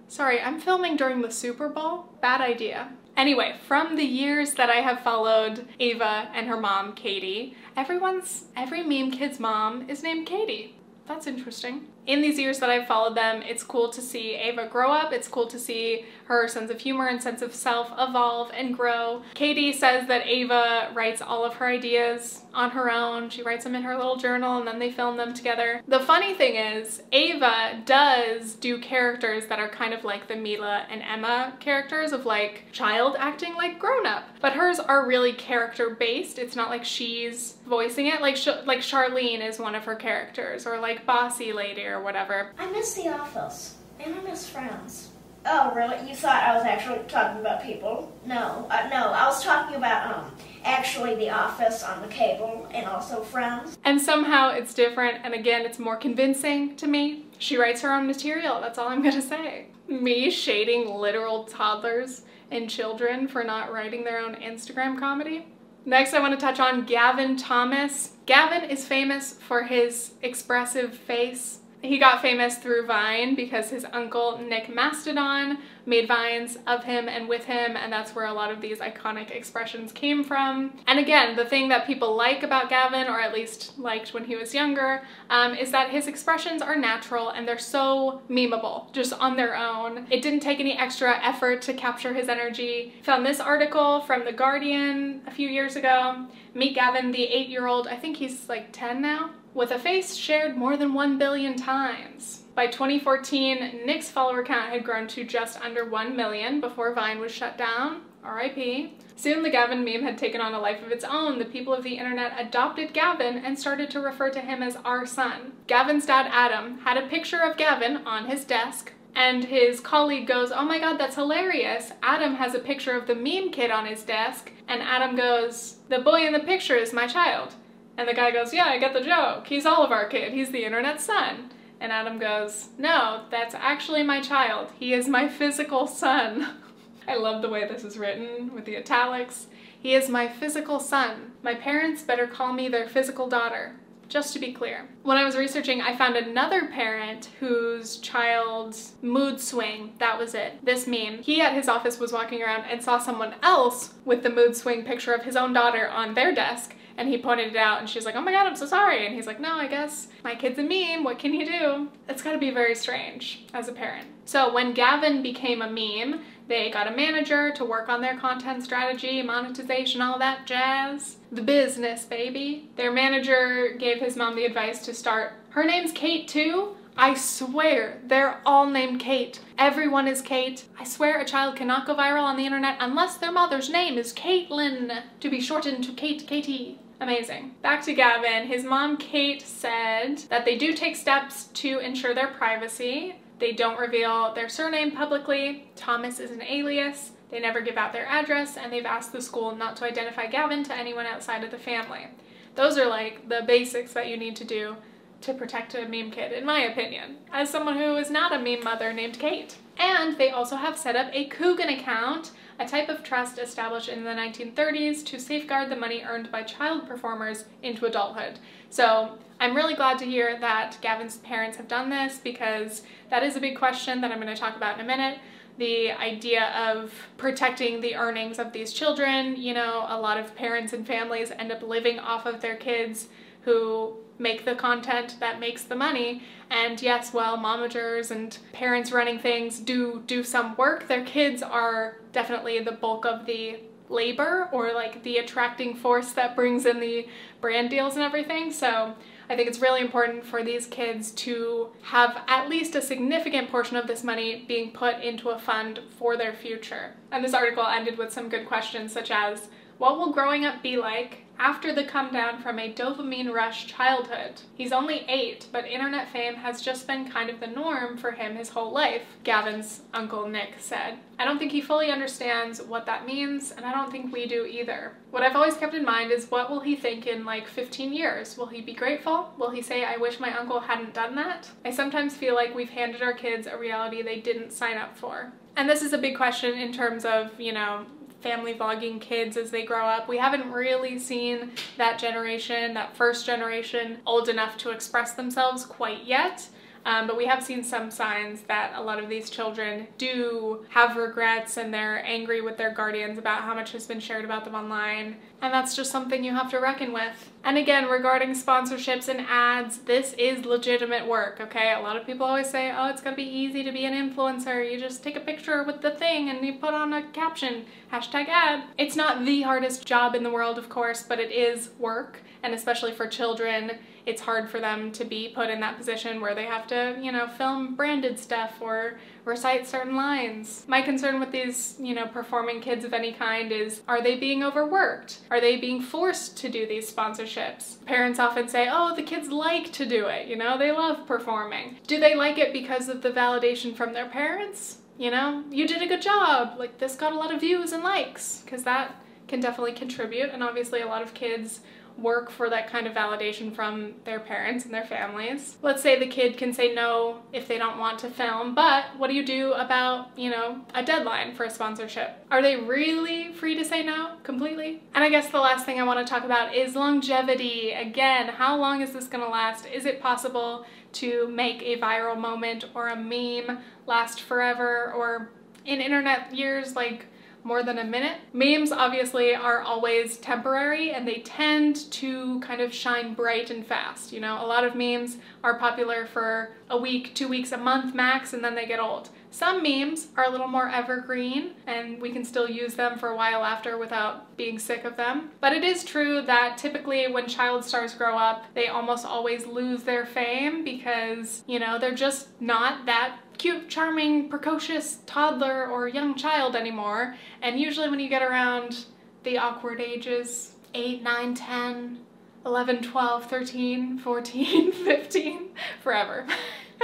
Sorry, 0.07 0.41
I'm 0.41 0.59
filming 0.59 0.97
during 0.97 1.21
the 1.21 1.29
Super 1.29 1.69
Bowl. 1.69 2.09
Bad 2.19 2.41
idea. 2.41 2.93
Anyway, 3.19 3.53
from 3.67 3.97
the 3.97 4.05
years 4.05 4.53
that 4.53 4.69
I 4.69 4.77
have 4.77 5.01
followed 5.01 5.67
Ava 5.77 6.29
and 6.33 6.47
her 6.47 6.55
mom, 6.55 6.93
Katie, 6.95 7.53
everyone's, 7.75 8.45
every 8.55 8.81
meme 8.81 9.11
kid's 9.11 9.41
mom 9.41 9.89
is 9.89 10.01
named 10.01 10.25
Katie. 10.25 10.77
That's 11.05 11.27
interesting 11.27 11.89
in 12.09 12.23
these 12.23 12.39
years 12.39 12.57
that 12.57 12.71
I've 12.71 12.87
followed 12.87 13.15
them, 13.15 13.43
it's 13.43 13.61
cool 13.61 13.91
to 13.91 14.01
see 14.01 14.33
Ava 14.33 14.65
grow 14.65 14.91
up. 14.91 15.13
It's 15.13 15.27
cool 15.27 15.45
to 15.45 15.59
see 15.59 16.05
her 16.25 16.47
sense 16.47 16.71
of 16.71 16.79
humor 16.79 17.07
and 17.07 17.21
sense 17.21 17.43
of 17.43 17.53
self 17.53 17.91
evolve 17.97 18.51
and 18.51 18.75
grow. 18.75 19.21
Katie 19.35 19.71
says 19.71 20.07
that 20.07 20.25
Ava 20.25 20.91
writes 20.95 21.21
all 21.21 21.45
of 21.45 21.53
her 21.55 21.67
ideas 21.67 22.41
on 22.53 22.71
her 22.71 22.91
own. 22.91 23.29
She 23.29 23.43
writes 23.43 23.63
them 23.63 23.75
in 23.75 23.83
her 23.83 23.95
little 23.95 24.15
journal 24.15 24.57
and 24.57 24.67
then 24.67 24.79
they 24.79 24.91
film 24.91 25.17
them 25.17 25.33
together. 25.33 25.81
The 25.87 25.99
funny 25.99 26.33
thing 26.33 26.55
is, 26.55 27.03
Ava 27.11 27.81
does 27.85 28.55
do 28.55 28.79
characters 28.79 29.45
that 29.47 29.59
are 29.59 29.69
kind 29.69 29.93
of 29.93 30.03
like 30.03 30.27
the 30.27 30.35
Mila 30.35 30.87
and 30.89 31.03
Emma 31.03 31.53
characters 31.59 32.11
of 32.11 32.25
like 32.25 32.65
child 32.71 33.15
acting 33.19 33.53
like 33.53 33.77
grown 33.79 34.07
up. 34.07 34.23
But 34.41 34.53
hers 34.53 34.79
are 34.79 35.07
really 35.07 35.33
character 35.33 35.91
based. 35.91 36.39
It's 36.39 36.55
not 36.55 36.69
like 36.69 36.85
she's 36.85 37.57
voicing 37.67 38.07
it. 38.07 38.21
Like, 38.21 38.37
like 38.65 38.79
Charlene 38.79 39.47
is 39.47 39.59
one 39.59 39.75
of 39.75 39.85
her 39.85 39.95
characters 39.95 40.65
or 40.65 40.79
like 40.79 41.05
Bossy 41.05 41.53
Lady 41.53 41.85
or 41.85 41.98
or 41.99 42.03
whatever. 42.03 42.51
I 42.57 42.71
miss 42.71 42.93
The 42.93 43.09
Office, 43.09 43.75
and 43.99 44.15
I 44.15 44.21
miss 44.21 44.49
Friends. 44.49 45.09
Oh, 45.45 45.71
really? 45.73 46.07
You 46.07 46.15
thought 46.15 46.43
I 46.43 46.55
was 46.55 46.65
actually 46.65 46.99
talking 47.07 47.39
about 47.39 47.63
people? 47.63 48.11
No, 48.25 48.67
uh, 48.69 48.87
no, 48.91 49.11
I 49.11 49.25
was 49.27 49.43
talking 49.43 49.75
about 49.75 50.15
um 50.15 50.31
actually 50.63 51.15
The 51.15 51.29
Office 51.29 51.83
on 51.83 52.01
the 52.01 52.07
cable 52.07 52.67
and 52.73 52.85
also 52.85 53.21
Friends. 53.21 53.77
And 53.85 54.01
somehow 54.01 54.49
it's 54.49 54.73
different, 54.73 55.19
and 55.23 55.33
again, 55.33 55.65
it's 55.65 55.79
more 55.79 55.97
convincing 55.97 56.75
to 56.77 56.87
me. 56.87 57.25
She 57.37 57.57
writes 57.57 57.81
her 57.81 57.93
own 57.93 58.07
material. 58.07 58.59
That's 58.61 58.77
all 58.77 58.89
I'm 58.89 59.03
gonna 59.03 59.21
say. 59.21 59.67
Me 59.87 60.29
shading 60.29 60.93
literal 60.93 61.45
toddlers 61.45 62.23
and 62.51 62.69
children 62.69 63.27
for 63.27 63.43
not 63.43 63.71
writing 63.71 64.03
their 64.03 64.19
own 64.19 64.35
Instagram 64.35 64.99
comedy. 64.99 65.47
Next, 65.85 66.13
I 66.13 66.19
want 66.19 66.37
to 66.37 66.45
touch 66.45 66.59
on 66.59 66.85
Gavin 66.85 67.37
Thomas. 67.37 68.11
Gavin 68.25 68.69
is 68.69 68.85
famous 68.85 69.33
for 69.33 69.63
his 69.63 70.11
expressive 70.21 70.95
face 70.95 71.59
he 71.81 71.97
got 71.97 72.21
famous 72.21 72.57
through 72.57 72.85
Vine 72.85 73.35
because 73.35 73.69
his 73.69 73.85
uncle 73.93 74.37
Nick 74.37 74.73
Mastodon 74.73 75.59
made 75.85 76.07
vines 76.07 76.57
of 76.67 76.83
him 76.83 77.07
and 77.07 77.27
with 77.29 77.45
him, 77.45 77.77
and 77.77 77.91
that's 77.91 78.13
where 78.13 78.25
a 78.25 78.33
lot 78.33 78.51
of 78.51 78.59
these 78.59 78.79
iconic 78.79 79.31
expressions 79.31 79.91
came 79.91 80.23
from. 80.23 80.77
And 80.87 80.99
again, 80.99 81.35
the 81.35 81.45
thing 81.45 81.69
that 81.69 81.87
people 81.87 82.15
like 82.15 82.43
about 82.43 82.69
Gavin, 82.69 83.07
or 83.07 83.19
at 83.21 83.33
least 83.33 83.79
liked 83.79 84.13
when 84.13 84.25
he 84.25 84.35
was 84.35 84.53
younger, 84.53 85.03
um, 85.29 85.55
is 85.55 85.71
that 85.71 85.89
his 85.89 86.07
expressions 86.07 86.61
are 86.61 86.75
natural 86.75 87.29
and 87.29 87.47
they're 87.47 87.57
so 87.57 88.21
memeable 88.29 88.91
just 88.91 89.13
on 89.13 89.37
their 89.37 89.55
own. 89.55 90.05
It 90.11 90.21
didn't 90.21 90.41
take 90.41 90.59
any 90.59 90.77
extra 90.77 91.17
effort 91.23 91.61
to 91.63 91.73
capture 91.73 92.13
his 92.13 92.27
energy. 92.27 92.93
Found 93.03 93.25
this 93.25 93.39
article 93.39 94.01
from 94.01 94.25
The 94.25 94.33
Guardian 94.33 95.21
a 95.25 95.31
few 95.31 95.47
years 95.47 95.75
ago. 95.75 96.27
Meet 96.53 96.75
Gavin, 96.75 97.11
the 97.11 97.23
eight 97.23 97.47
year 97.47 97.67
old, 97.67 97.87
I 97.87 97.95
think 97.95 98.17
he's 98.17 98.49
like 98.49 98.69
10 98.73 99.01
now 99.01 99.31
with 99.53 99.71
a 99.71 99.79
face 99.79 100.15
shared 100.15 100.55
more 100.55 100.77
than 100.77 100.93
1 100.93 101.17
billion 101.17 101.55
times. 101.55 102.43
By 102.55 102.67
2014, 102.67 103.85
Nick's 103.85 104.09
follower 104.09 104.43
count 104.43 104.71
had 104.71 104.83
grown 104.83 105.07
to 105.09 105.23
just 105.23 105.59
under 105.61 105.85
1 105.85 106.15
million 106.15 106.59
before 106.59 106.93
Vine 106.93 107.19
was 107.19 107.31
shut 107.31 107.57
down. 107.57 108.01
RIP. 108.23 108.91
Soon 109.15 109.43
the 109.43 109.49
Gavin 109.49 109.83
meme 109.83 110.03
had 110.03 110.17
taken 110.17 110.41
on 110.41 110.53
a 110.53 110.59
life 110.59 110.81
of 110.85 110.91
its 110.91 111.03
own. 111.03 111.39
The 111.39 111.45
people 111.45 111.73
of 111.73 111.83
the 111.83 111.97
internet 111.97 112.33
adopted 112.37 112.93
Gavin 112.93 113.37
and 113.37 113.57
started 113.57 113.89
to 113.91 113.99
refer 113.99 114.29
to 114.29 114.41
him 114.41 114.61
as 114.61 114.77
our 114.77 115.05
son. 115.05 115.53
Gavin's 115.67 116.05
dad, 116.05 116.29
Adam, 116.31 116.79
had 116.79 116.97
a 116.97 117.07
picture 117.07 117.41
of 117.41 117.57
Gavin 117.57 117.97
on 118.05 118.27
his 118.27 118.45
desk, 118.45 118.93
and 119.15 119.43
his 119.43 119.79
colleague 119.79 120.27
goes, 120.27 120.51
Oh 120.51 120.63
my 120.63 120.79
god, 120.79 120.97
that's 120.97 121.15
hilarious. 121.15 121.91
Adam 122.01 122.35
has 122.35 122.55
a 122.55 122.59
picture 122.59 122.95
of 122.95 123.07
the 123.07 123.15
meme 123.15 123.51
kid 123.51 123.71
on 123.71 123.85
his 123.85 124.03
desk, 124.03 124.51
and 124.67 124.81
Adam 124.81 125.15
goes, 125.15 125.77
The 125.89 125.99
boy 125.99 126.25
in 126.25 126.33
the 126.33 126.39
picture 126.39 126.75
is 126.75 126.93
my 126.93 127.07
child. 127.07 127.55
And 127.99 128.07
the 128.07 128.13
guy 128.13 128.31
goes, 128.31 128.53
Yeah, 128.53 128.67
I 128.67 128.77
get 128.77 128.93
the 128.93 129.01
joke. 129.01 129.47
He's 129.47 129.65
Oliver 129.65 130.05
Kid. 130.05 130.31
He's 130.31 130.51
the 130.51 130.63
internet's 130.63 131.03
son. 131.03 131.51
And 131.81 131.91
Adam 131.91 132.17
goes, 132.17 132.69
No, 132.77 133.25
that's 133.29 133.53
actually 133.53 134.03
my 134.03 134.21
child. 134.21 134.71
He 134.79 134.93
is 134.93 135.09
my 135.09 135.27
physical 135.27 135.85
son. 135.85 136.47
I 137.09 137.17
love 137.17 137.41
the 137.41 137.49
way 137.49 137.67
this 137.67 137.83
is 137.83 137.97
written 137.97 138.53
with 138.55 138.63
the 138.63 138.77
italics. 138.77 139.47
He 139.77 139.95
is 139.95 140.07
my 140.07 140.29
physical 140.29 140.79
son. 140.79 141.33
My 141.43 141.55
parents 141.55 142.01
better 142.01 142.25
call 142.25 142.53
me 142.53 142.69
their 142.69 142.87
physical 142.87 143.27
daughter. 143.27 143.75
Just 144.07 144.31
to 144.31 144.39
be 144.39 144.53
clear. 144.53 144.87
When 145.03 145.17
I 145.17 145.25
was 145.25 145.35
researching, 145.35 145.81
I 145.81 145.97
found 145.97 146.15
another 146.15 146.67
parent 146.67 147.29
whose 147.41 147.97
child's 147.97 148.93
mood 149.01 149.41
swing, 149.41 149.93
that 149.99 150.17
was 150.17 150.33
it, 150.33 150.65
this 150.65 150.87
meme. 150.87 151.19
He 151.19 151.41
at 151.41 151.53
his 151.53 151.67
office 151.67 151.99
was 151.99 152.13
walking 152.13 152.41
around 152.41 152.63
and 152.63 152.81
saw 152.81 152.97
someone 152.97 153.35
else 153.43 153.93
with 154.05 154.23
the 154.23 154.29
mood 154.29 154.55
swing 154.55 154.85
picture 154.85 155.13
of 155.13 155.25
his 155.25 155.35
own 155.35 155.51
daughter 155.51 155.87
on 155.89 156.13
their 156.13 156.33
desk 156.33 156.75
and 156.99 157.07
he 157.07 157.17
pointed 157.17 157.47
it 157.47 157.55
out 157.55 157.79
and 157.79 157.89
she's 157.89 158.05
like, 158.05 158.15
oh 158.15 158.21
my 158.21 158.33
god, 158.33 158.45
I'm 158.45 158.57
so 158.57 158.65
sorry. 158.65 159.05
And 159.05 159.15
he's 159.15 159.25
like, 159.25 159.39
no, 159.39 159.53
I 159.53 159.67
guess 159.67 160.09
my 160.21 160.35
kid's 160.35 160.59
a 160.59 160.63
meme. 160.63 161.05
What 161.05 161.17
can 161.17 161.33
you 161.33 161.45
do? 161.45 161.87
It's 162.09 162.21
gotta 162.21 162.37
be 162.37 162.51
very 162.51 162.75
strange 162.75 163.45
as 163.53 163.69
a 163.69 163.71
parent. 163.71 164.09
So 164.25 164.53
when 164.53 164.73
Gavin 164.73 165.23
became 165.23 165.61
a 165.61 165.69
meme, 165.69 166.21
they 166.49 166.69
got 166.69 166.91
a 166.91 166.95
manager 166.95 167.51
to 167.53 167.63
work 167.63 167.87
on 167.87 168.01
their 168.01 168.17
content 168.17 168.63
strategy, 168.63 169.21
monetization, 169.21 170.01
all 170.01 170.19
that 170.19 170.45
jazz. 170.45 171.17
The 171.31 171.41
business, 171.41 172.03
baby. 172.03 172.69
Their 172.75 172.91
manager 172.91 173.75
gave 173.79 174.01
his 174.01 174.17
mom 174.17 174.35
the 174.35 174.45
advice 174.45 174.83
to 174.85 174.93
start, 174.93 175.33
her 175.51 175.63
name's 175.63 175.93
Kate 175.93 176.27
too, 176.27 176.75
I 176.97 177.13
swear 177.13 178.01
they're 178.05 178.41
all 178.45 178.69
named 178.69 178.99
Kate. 178.99 179.39
Everyone 179.57 180.05
is 180.05 180.21
Kate. 180.21 180.65
I 180.77 180.83
swear 180.83 181.21
a 181.21 181.25
child 181.25 181.55
cannot 181.55 181.87
go 181.87 181.95
viral 181.95 182.23
on 182.23 182.35
the 182.35 182.45
internet 182.45 182.75
unless 182.81 183.15
their 183.15 183.31
mother's 183.31 183.69
name 183.69 183.97
is 183.97 184.11
Caitlin, 184.11 185.03
to 185.21 185.29
be 185.29 185.39
shortened 185.39 185.85
to 185.85 185.93
Kate 185.93 186.27
Katie. 186.27 186.77
Amazing. 187.01 187.55
Back 187.61 187.81
to 187.83 187.93
Gavin. 187.93 188.47
His 188.47 188.63
mom, 188.63 188.97
Kate, 188.97 189.41
said 189.41 190.17
that 190.29 190.43
they 190.43 190.57
do 190.57 190.73
take 190.73 190.95
steps 190.95 191.45
to 191.45 191.79
ensure 191.79 192.13
their 192.13 192.27
privacy. 192.27 193.15
They 193.39 193.53
don't 193.53 193.79
reveal 193.79 194.33
their 194.33 194.49
surname 194.49 194.91
publicly. 194.91 195.69
Thomas 195.75 196.19
is 196.19 196.31
an 196.31 196.41
alias. 196.41 197.11
They 197.31 197.39
never 197.39 197.61
give 197.61 197.77
out 197.77 197.93
their 197.93 198.07
address, 198.07 198.57
and 198.57 198.73
they've 198.73 198.85
asked 198.85 199.13
the 199.13 199.21
school 199.21 199.55
not 199.55 199.77
to 199.77 199.85
identify 199.85 200.25
Gavin 200.27 200.63
to 200.63 200.75
anyone 200.75 201.05
outside 201.05 201.43
of 201.43 201.51
the 201.51 201.57
family. 201.57 202.07
Those 202.55 202.77
are 202.77 202.87
like 202.87 203.29
the 203.29 203.43
basics 203.47 203.93
that 203.93 204.07
you 204.07 204.17
need 204.17 204.35
to 204.37 204.43
do 204.43 204.75
to 205.21 205.33
protect 205.33 205.75
a 205.75 205.87
meme 205.87 206.11
kid, 206.11 206.31
in 206.33 206.45
my 206.45 206.59
opinion, 206.61 207.17
as 207.31 207.49
someone 207.49 207.77
who 207.77 207.95
is 207.95 208.09
not 208.09 208.33
a 208.33 208.39
meme 208.39 208.63
mother 208.63 208.91
named 208.91 209.19
Kate. 209.19 209.57
And 209.77 210.17
they 210.17 210.31
also 210.31 210.55
have 210.55 210.77
set 210.77 210.95
up 210.95 211.09
a 211.13 211.25
Coogan 211.25 211.69
account 211.69 212.31
a 212.59 212.67
type 212.67 212.89
of 212.89 213.03
trust 213.03 213.39
established 213.39 213.87
in 213.87 214.03
the 214.03 214.09
1930s 214.09 215.05
to 215.05 215.19
safeguard 215.19 215.69
the 215.69 215.75
money 215.75 216.03
earned 216.03 216.29
by 216.29 216.43
child 216.43 216.87
performers 216.87 217.45
into 217.63 217.85
adulthood. 217.85 218.37
So 218.69 219.17
I'm 219.39 219.55
really 219.55 219.75
glad 219.75 219.97
to 219.99 220.05
hear 220.05 220.37
that 220.41 220.77
Gavin's 220.81 221.17
parents 221.17 221.55
have 221.55 221.69
done 221.69 221.89
this 221.89 222.17
because 222.17 222.83
that 223.09 223.23
is 223.23 223.37
a 223.37 223.39
big 223.39 223.57
question 223.57 224.01
that 224.01 224.11
I'm 224.11 224.19
going 224.19 224.33
to 224.33 224.39
talk 224.39 224.57
about 224.57 224.77
in 224.77 224.83
a 224.83 224.87
minute. 224.87 225.19
The 225.57 225.91
idea 225.91 226.49
of 226.49 226.93
protecting 227.17 227.79
the 227.79 227.95
earnings 227.95 228.39
of 228.39 228.51
these 228.51 228.73
children. 228.73 229.37
You 229.37 229.53
know, 229.53 229.85
a 229.87 229.99
lot 229.99 230.17
of 230.17 230.35
parents 230.35 230.73
and 230.73 230.85
families 230.85 231.31
end 231.31 231.51
up 231.51 231.63
living 231.63 231.97
off 231.99 232.25
of 232.25 232.41
their 232.41 232.55
kids 232.57 233.07
who 233.41 233.95
make 234.19 234.45
the 234.45 234.55
content 234.55 235.15
that 235.19 235.39
makes 235.39 235.63
the 235.63 235.75
money. 235.75 236.21
And 236.51 236.81
yes, 236.81 237.13
while 237.13 237.37
momagers 237.37 238.11
and 238.11 238.37
parents 238.53 238.91
running 238.91 239.17
things 239.19 239.59
do 239.59 240.03
do 240.05 240.23
some 240.23 240.55
work, 240.57 240.87
their 240.87 241.05
kids 241.05 241.41
are 241.41 241.97
definitely 242.11 242.59
the 242.59 242.73
bulk 242.73 243.05
of 243.05 243.25
the 243.25 243.61
labor 243.89 244.49
or 244.51 244.71
like 244.73 245.03
the 245.03 245.17
attracting 245.17 245.75
force 245.75 246.11
that 246.11 246.35
brings 246.35 246.65
in 246.65 246.79
the 246.79 247.07
brand 247.41 247.69
deals 247.69 247.95
and 247.95 248.03
everything. 248.03 248.51
So 248.51 248.93
I 249.29 249.35
think 249.35 249.47
it's 249.47 249.59
really 249.59 249.81
important 249.81 250.25
for 250.25 250.43
these 250.43 250.65
kids 250.65 251.11
to 251.11 251.69
have 251.83 252.21
at 252.27 252.49
least 252.49 252.75
a 252.75 252.81
significant 252.81 253.49
portion 253.49 253.77
of 253.77 253.87
this 253.87 254.03
money 254.03 254.43
being 254.47 254.71
put 254.71 254.99
into 255.01 255.29
a 255.29 255.39
fund 255.39 255.79
for 255.97 256.17
their 256.17 256.33
future. 256.33 256.95
And 257.11 257.23
this 257.23 257.33
article 257.33 257.65
ended 257.65 257.97
with 257.97 258.11
some 258.11 258.29
good 258.29 258.47
questions 258.47 258.91
such 258.91 259.11
as, 259.11 259.49
what 259.79 259.97
will 259.97 260.11
growing 260.13 260.45
up 260.45 260.61
be 260.61 260.77
like 260.77 261.23
after 261.39 261.73
the 261.73 261.85
come 261.85 262.11
down 262.11 262.41
from 262.41 262.59
a 262.59 262.73
dopamine 262.73 263.33
rush 263.33 263.65
childhood. 263.65 264.41
He's 264.55 264.73
only 264.73 265.05
eight, 265.07 265.47
but 265.53 265.65
internet 265.65 266.09
fame 266.09 266.35
has 266.35 266.61
just 266.61 266.85
been 266.85 267.09
kind 267.09 267.29
of 267.29 267.39
the 267.39 267.47
norm 267.47 267.97
for 267.97 268.11
him 268.11 268.35
his 268.35 268.49
whole 268.49 268.73
life, 268.73 269.03
Gavin's 269.23 269.81
uncle 269.93 270.27
Nick 270.27 270.55
said. 270.59 270.99
I 271.17 271.23
don't 271.23 271.39
think 271.39 271.53
he 271.53 271.61
fully 271.61 271.91
understands 271.91 272.61
what 272.61 272.85
that 272.87 273.05
means, 273.05 273.51
and 273.51 273.65
I 273.65 273.71
don't 273.71 273.89
think 273.89 274.11
we 274.11 274.27
do 274.27 274.45
either. 274.45 274.91
What 275.11 275.23
I've 275.23 275.35
always 275.35 275.55
kept 275.55 275.73
in 275.73 275.85
mind 275.85 276.11
is 276.11 276.29
what 276.29 276.49
will 276.49 276.59
he 276.59 276.75
think 276.75 277.07
in 277.07 277.23
like 277.23 277.47
15 277.47 277.93
years? 277.93 278.37
Will 278.37 278.47
he 278.47 278.59
be 278.59 278.73
grateful? 278.73 279.33
Will 279.37 279.51
he 279.51 279.61
say, 279.61 279.85
I 279.85 279.95
wish 279.95 280.19
my 280.19 280.37
uncle 280.37 280.59
hadn't 280.59 280.93
done 280.93 281.15
that? 281.15 281.47
I 281.63 281.71
sometimes 281.71 282.17
feel 282.17 282.35
like 282.35 282.53
we've 282.53 282.69
handed 282.69 283.01
our 283.01 283.13
kids 283.13 283.47
a 283.47 283.57
reality 283.57 284.01
they 284.01 284.19
didn't 284.19 284.51
sign 284.51 284.77
up 284.77 284.97
for. 284.97 285.31
And 285.55 285.69
this 285.69 285.81
is 285.81 285.93
a 285.93 285.97
big 285.97 286.17
question 286.17 286.57
in 286.57 286.73
terms 286.73 287.05
of, 287.05 287.39
you 287.39 287.53
know, 287.53 287.85
family 288.21 288.53
vlogging 288.53 288.99
kids 288.99 289.37
as 289.37 289.51
they 289.51 289.65
grow 289.65 289.85
up. 289.85 290.07
We 290.07 290.17
haven't 290.17 290.51
really 290.51 290.99
seen 290.99 291.51
that 291.77 291.99
generation, 291.99 292.73
that 292.73 292.95
first 292.95 293.25
generation, 293.25 293.99
old 294.05 294.29
enough 294.29 294.57
to 294.59 294.71
express 294.71 295.13
themselves 295.13 295.65
quite 295.65 296.05
yet. 296.05 296.47
Um, 296.85 297.07
but 297.07 297.17
we 297.17 297.25
have 297.25 297.43
seen 297.43 297.63
some 297.63 297.91
signs 297.91 298.41
that 298.43 298.73
a 298.75 298.81
lot 298.81 299.03
of 299.03 299.09
these 299.09 299.29
children 299.29 299.87
do 299.97 300.65
have 300.69 300.95
regrets 300.95 301.57
and 301.57 301.73
they're 301.73 302.03
angry 302.05 302.41
with 302.41 302.57
their 302.57 302.73
guardians 302.73 303.17
about 303.17 303.41
how 303.41 303.53
much 303.53 303.73
has 303.73 303.85
been 303.85 303.99
shared 303.99 304.25
about 304.25 304.45
them 304.45 304.55
online. 304.55 305.17
And 305.41 305.53
that's 305.53 305.75
just 305.75 305.91
something 305.91 306.23
you 306.23 306.33
have 306.33 306.49
to 306.51 306.59
reckon 306.59 306.93
with. 306.93 307.28
And 307.41 307.57
again, 307.57 307.85
regarding 307.87 308.31
sponsorships 308.31 309.07
and 309.07 309.21
ads, 309.21 309.79
this 309.79 310.13
is 310.17 310.45
legitimate 310.45 311.07
work, 311.07 311.39
okay? 311.39 311.73
A 311.73 311.79
lot 311.79 311.95
of 311.95 312.05
people 312.05 312.25
always 312.25 312.49
say, 312.49 312.71
oh, 312.75 312.89
it's 312.89 313.01
gonna 313.01 313.15
be 313.15 313.23
easy 313.23 313.63
to 313.63 313.71
be 313.71 313.85
an 313.85 313.93
influencer. 313.93 314.69
You 314.69 314.77
just 314.77 315.03
take 315.03 315.15
a 315.15 315.21
picture 315.21 315.63
with 315.63 315.81
the 315.81 315.91
thing 315.91 316.29
and 316.29 316.45
you 316.45 316.55
put 316.55 316.73
on 316.73 316.91
a 316.91 317.03
caption, 317.11 317.65
hashtag 317.93 318.27
ad. 318.27 318.65
It's 318.77 318.97
not 318.97 319.25
the 319.25 319.41
hardest 319.43 319.85
job 319.85 320.15
in 320.15 320.23
the 320.23 320.29
world, 320.29 320.57
of 320.57 320.67
course, 320.67 321.01
but 321.01 321.19
it 321.19 321.31
is 321.31 321.69
work. 321.79 322.21
And 322.43 322.53
especially 322.53 322.91
for 322.91 323.07
children, 323.07 323.71
it's 324.09 324.21
hard 324.21 324.49
for 324.49 324.59
them 324.59 324.91
to 324.93 325.05
be 325.05 325.29
put 325.29 325.49
in 325.49 325.59
that 325.59 325.77
position 325.77 326.19
where 326.19 326.33
they 326.33 326.45
have 326.45 326.65
to, 326.67 326.97
you 326.99 327.11
know, 327.11 327.27
film 327.27 327.75
branded 327.75 328.17
stuff 328.17 328.55
or 328.59 328.99
recite 329.23 329.67
certain 329.67 329.95
lines. 329.95 330.65
My 330.67 330.81
concern 330.81 331.19
with 331.19 331.31
these, 331.31 331.75
you 331.79 331.93
know, 331.93 332.07
performing 332.07 332.59
kids 332.59 332.83
of 332.83 332.93
any 332.93 333.13
kind 333.13 333.51
is 333.51 333.81
are 333.87 334.01
they 334.01 334.17
being 334.17 334.43
overworked? 334.43 335.19
Are 335.29 335.39
they 335.39 335.57
being 335.57 335.79
forced 335.81 336.37
to 336.37 336.49
do 336.49 336.65
these 336.65 336.91
sponsorships? 336.91 337.85
Parents 337.85 338.19
often 338.19 338.47
say, 338.47 338.67
oh, 338.71 338.95
the 338.95 339.03
kids 339.03 339.29
like 339.29 339.71
to 339.73 339.85
do 339.85 340.07
it, 340.07 340.27
you 340.27 340.35
know, 340.35 340.57
they 340.57 340.71
love 340.71 341.05
performing. 341.05 341.77
Do 341.85 341.99
they 341.99 342.15
like 342.15 342.39
it 342.39 342.51
because 342.51 342.89
of 342.89 343.03
the 343.03 343.11
validation 343.11 343.75
from 343.75 343.93
their 343.93 344.09
parents? 344.09 344.79
You 344.97 345.11
know, 345.11 345.43
you 345.49 345.67
did 345.67 345.81
a 345.81 345.87
good 345.87 346.01
job, 346.01 346.55
like 346.57 346.79
this 346.79 346.95
got 346.95 347.13
a 347.13 347.15
lot 347.15 347.33
of 347.33 347.39
views 347.39 347.71
and 347.71 347.83
likes, 347.83 348.41
because 348.43 348.63
that 348.63 348.95
can 349.27 349.39
definitely 349.39 349.73
contribute, 349.73 350.31
and 350.31 350.43
obviously 350.43 350.81
a 350.81 350.87
lot 350.87 351.03
of 351.03 351.13
kids 351.13 351.61
work 352.01 352.29
for 352.29 352.49
that 352.49 352.69
kind 352.69 352.87
of 352.87 352.93
validation 352.93 353.53
from 353.53 353.93
their 354.05 354.19
parents 354.19 354.65
and 354.65 354.73
their 354.73 354.85
families. 354.85 355.57
Let's 355.61 355.81
say 355.81 355.99
the 355.99 356.07
kid 356.07 356.37
can 356.37 356.53
say 356.53 356.73
no 356.73 357.21
if 357.33 357.47
they 357.47 357.57
don't 357.57 357.77
want 357.77 357.99
to 357.99 358.09
film, 358.09 358.55
but 358.55 358.85
what 358.97 359.07
do 359.07 359.15
you 359.15 359.25
do 359.25 359.53
about, 359.53 360.17
you 360.17 360.29
know, 360.29 360.61
a 360.73 360.83
deadline 360.83 361.35
for 361.35 361.43
a 361.43 361.49
sponsorship? 361.49 362.25
Are 362.31 362.41
they 362.41 362.57
really 362.57 363.33
free 363.33 363.55
to 363.55 363.65
say 363.65 363.83
no 363.83 364.17
completely? 364.23 364.81
And 364.93 365.03
I 365.03 365.09
guess 365.09 365.29
the 365.29 365.39
last 365.39 365.65
thing 365.65 365.79
I 365.79 365.83
want 365.83 366.05
to 366.05 366.09
talk 366.11 366.23
about 366.23 366.55
is 366.55 366.75
longevity. 366.75 367.71
Again, 367.71 368.27
how 368.27 368.57
long 368.57 368.81
is 368.81 368.93
this 368.93 369.07
going 369.07 369.23
to 369.23 369.29
last? 369.29 369.65
Is 369.65 369.85
it 369.85 370.01
possible 370.01 370.65
to 370.93 371.27
make 371.27 371.61
a 371.61 371.77
viral 371.77 372.17
moment 372.17 372.65
or 372.73 372.87
a 372.87 372.95
meme 372.95 373.59
last 373.85 374.21
forever 374.21 374.91
or 374.93 375.31
in 375.65 375.81
internet 375.81 376.33
years 376.33 376.75
like 376.75 377.05
more 377.49 377.63
than 377.63 377.79
a 377.79 377.83
minute. 377.83 378.19
Memes 378.31 378.71
obviously 378.71 379.33
are 379.33 379.61
always 379.61 380.17
temporary 380.17 380.91
and 380.91 381.07
they 381.07 381.19
tend 381.21 381.91
to 381.91 382.39
kind 382.41 382.61
of 382.61 382.71
shine 382.71 383.15
bright 383.15 383.49
and 383.49 383.65
fast. 383.65 384.13
You 384.13 384.21
know, 384.21 384.35
a 384.35 384.45
lot 384.45 384.63
of 384.63 384.75
memes 384.75 385.17
are 385.43 385.57
popular 385.57 386.05
for 386.05 386.51
a 386.69 386.77
week, 386.77 387.15
two 387.15 387.27
weeks, 387.27 387.51
a 387.51 387.57
month 387.57 387.95
max, 387.95 388.33
and 388.33 388.43
then 388.43 388.53
they 388.53 388.67
get 388.67 388.79
old. 388.79 389.09
Some 389.31 389.63
memes 389.63 390.09
are 390.15 390.25
a 390.25 390.29
little 390.29 390.47
more 390.47 390.69
evergreen 390.69 391.53
and 391.65 391.99
we 391.99 392.11
can 392.11 392.23
still 392.23 392.49
use 392.49 392.75
them 392.75 392.99
for 392.99 393.09
a 393.09 393.15
while 393.15 393.43
after 393.43 393.77
without 393.77 394.37
being 394.37 394.59
sick 394.59 394.85
of 394.85 394.95
them. 394.95 395.31
But 395.41 395.53
it 395.53 395.63
is 395.63 395.83
true 395.83 396.21
that 396.23 396.57
typically 396.57 397.11
when 397.11 397.27
child 397.27 397.65
stars 397.65 397.95
grow 397.95 398.17
up, 398.17 398.45
they 398.53 398.67
almost 398.67 399.05
always 399.05 399.47
lose 399.47 399.83
their 399.83 400.05
fame 400.05 400.63
because, 400.63 401.43
you 401.47 401.59
know, 401.59 401.79
they're 401.79 401.95
just 401.95 402.29
not 402.39 402.85
that 402.85 403.17
cute, 403.39 403.69
charming, 403.69 404.29
precocious 404.29 404.99
toddler 405.07 405.65
or 405.65 405.87
young 405.87 406.13
child 406.13 406.55
anymore. 406.55 407.15
And 407.41 407.59
usually 407.59 407.89
when 407.89 407.99
you 407.99 408.09
get 408.09 408.21
around 408.21 408.85
the 409.23 409.39
awkward 409.39 409.81
ages, 409.81 410.53
8, 410.75 411.01
9, 411.01 411.33
10, 411.33 411.99
11, 412.45 412.83
12, 412.83 413.25
13, 413.25 413.97
14, 413.97 414.71
15, 414.85 415.49
forever. 415.81 416.27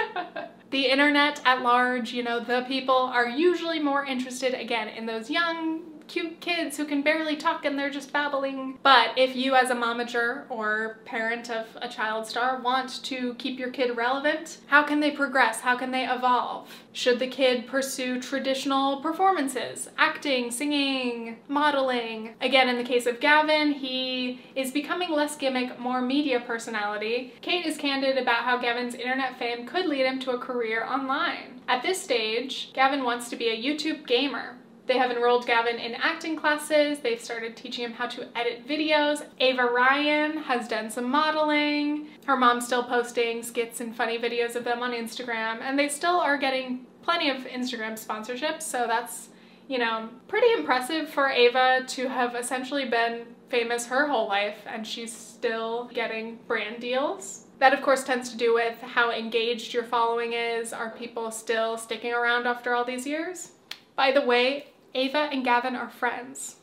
the 0.72 0.86
internet 0.88 1.42
at 1.46 1.62
large, 1.62 2.12
you 2.12 2.24
know, 2.24 2.40
the 2.40 2.66
people 2.68 2.96
are 2.96 3.30
usually 3.30 3.80
more 3.80 4.06
interested 4.06 4.54
again 4.54 4.88
in 4.88 5.06
those 5.06 5.30
young 5.30 5.84
cute 6.08 6.40
kids 6.40 6.78
who 6.78 6.86
can 6.86 7.02
barely 7.02 7.36
talk 7.36 7.66
and 7.66 7.78
they're 7.78 7.90
just 7.90 8.14
babbling. 8.14 8.78
But 8.84 9.10
if 9.18 9.36
you 9.36 9.56
as 9.56 9.70
a 9.70 9.76
momager 9.76 10.44
or 10.50 10.98
parent 11.06 11.50
of 11.50 11.68
a 11.82 11.88
child 11.88 12.28
star 12.28 12.62
want 12.62 13.04
to 13.04 13.34
keep 13.36 13.60
your 13.60 13.70
kid 13.70 13.96
relevant, 13.98 14.60
how 14.68 14.84
can 14.84 15.00
they 15.00 15.12
progress? 15.12 15.62
How 15.62 15.78
can 15.78 15.92
they 15.92 16.06
evolve? 16.06 16.70
Should 16.94 17.20
the 17.20 17.28
kid 17.28 17.68
pursue 17.68 18.22
traditional 18.22 19.02
performances, 19.02 19.90
acting, 19.98 20.52
singing, 20.52 21.38
modeling? 21.48 22.36
Again, 22.42 22.70
in 22.70 22.78
the 22.78 22.84
case 22.84 23.06
of 23.06 23.20
Gavin, 23.20 23.72
he 23.72 24.42
is 24.56 24.72
becoming 24.72 25.12
less 25.12 25.36
gimmick, 25.36 25.80
more 25.80 26.02
media 26.02 26.40
personality. 26.40 27.34
Kate 27.42 27.66
is 27.66 27.78
candid 27.78 28.18
about 28.18 28.44
how 28.44 28.58
Gavin's 28.58 28.96
internet 28.96 29.38
fame 29.38 29.66
could 29.66 29.86
lead 29.86 30.06
him 30.06 30.20
to 30.20 30.32
a 30.32 30.40
career 30.40 30.86
online. 30.86 31.62
At 31.68 31.82
this 31.82 32.02
stage, 32.02 32.72
Gavin 32.74 33.04
wants 33.04 33.30
to 33.30 33.36
be 33.36 33.50
a 33.50 33.62
YouTube 33.62 34.06
gamer. 34.06 34.58
They 34.88 34.98
have 34.98 35.10
enrolled 35.10 35.48
Gavin 35.48 35.78
in 35.78 35.96
acting 35.96 36.36
classes. 36.36 37.00
They've 37.00 37.20
started 37.20 37.58
teaching 37.58 37.86
him 37.86 37.94
how 37.94 38.08
to 38.08 38.28
edit 38.38 38.68
videos. 38.68 39.26
Ava 39.40 39.66
Ryan 39.66 40.38
has 40.38 40.68
done 40.68 40.90
some 40.92 41.10
modeling. 41.10 42.08
Her 42.26 42.38
mom's 42.38 42.68
still 42.68 42.84
posting 42.84 43.42
skits 43.42 43.82
and 43.82 43.96
funny 43.96 44.20
videos 44.20 44.56
of 44.56 44.64
them 44.64 44.84
on 44.84 44.92
Instagram, 44.92 45.62
and 45.62 45.78
they 45.78 45.90
still 45.90 46.20
are 46.20 46.38
getting 46.38 46.86
plenty 47.02 47.30
of 47.30 47.38
Instagram 47.46 47.94
sponsorships, 47.94 48.64
so 48.64 48.86
that's, 48.88 49.30
you 49.68 49.78
know, 49.78 50.10
pretty 50.28 50.52
impressive 50.54 51.10
for 51.10 51.30
Ava 51.30 51.84
to 51.88 52.08
have 52.08 52.36
essentially 52.36 52.86
been 52.86 53.26
famous 53.50 53.86
her 53.88 54.08
whole 54.08 54.28
life, 54.28 54.58
and 54.66 54.86
she's 54.86 55.16
still 55.16 55.90
getting 55.94 56.40
brand 56.48 56.80
deals. 56.82 57.46
That 57.60 57.74
of 57.74 57.82
course 57.82 58.04
tends 58.04 58.32
to 58.32 58.38
do 58.38 58.54
with 58.54 58.80
how 58.82 59.12
engaged 59.12 59.74
your 59.74 59.84
following 59.84 60.34
is. 60.34 60.74
Are 60.74 60.92
people 60.92 61.32
still 61.32 61.78
sticking 61.78 62.14
around 62.14 62.48
after 62.48 62.74
all 62.74 62.84
these 62.84 63.08
years? 63.08 63.52
By 63.96 64.12
the 64.12 64.22
way, 64.22 64.68
Ava 64.96 65.30
and 65.32 65.44
Gavin 65.44 65.76
are 65.76 65.90
friends. 65.90 66.56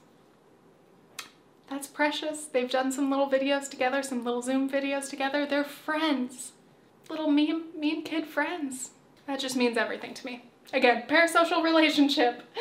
That's 1.69 1.87
precious. 1.87 2.47
They've 2.47 2.71
done 2.71 2.91
some 2.91 3.11
little 3.11 3.31
videos 3.31 3.69
together, 3.69 4.03
some 4.03 4.25
little 4.25 4.43
Zoom 4.43 4.69
videos 4.69 5.09
together. 5.11 5.47
They're 5.47 5.65
friends. 5.65 6.53
Little 7.11 7.31
meme, 7.31 7.65
meme 7.79 8.03
kid 8.03 8.27
friends. 8.27 8.91
That 9.27 9.39
just 9.39 9.57
means 9.57 9.77
everything 9.77 10.15
to 10.15 10.27
me. 10.27 10.45
Again, 10.73 11.05
parasocial 11.09 11.63
relationship. 11.63 12.43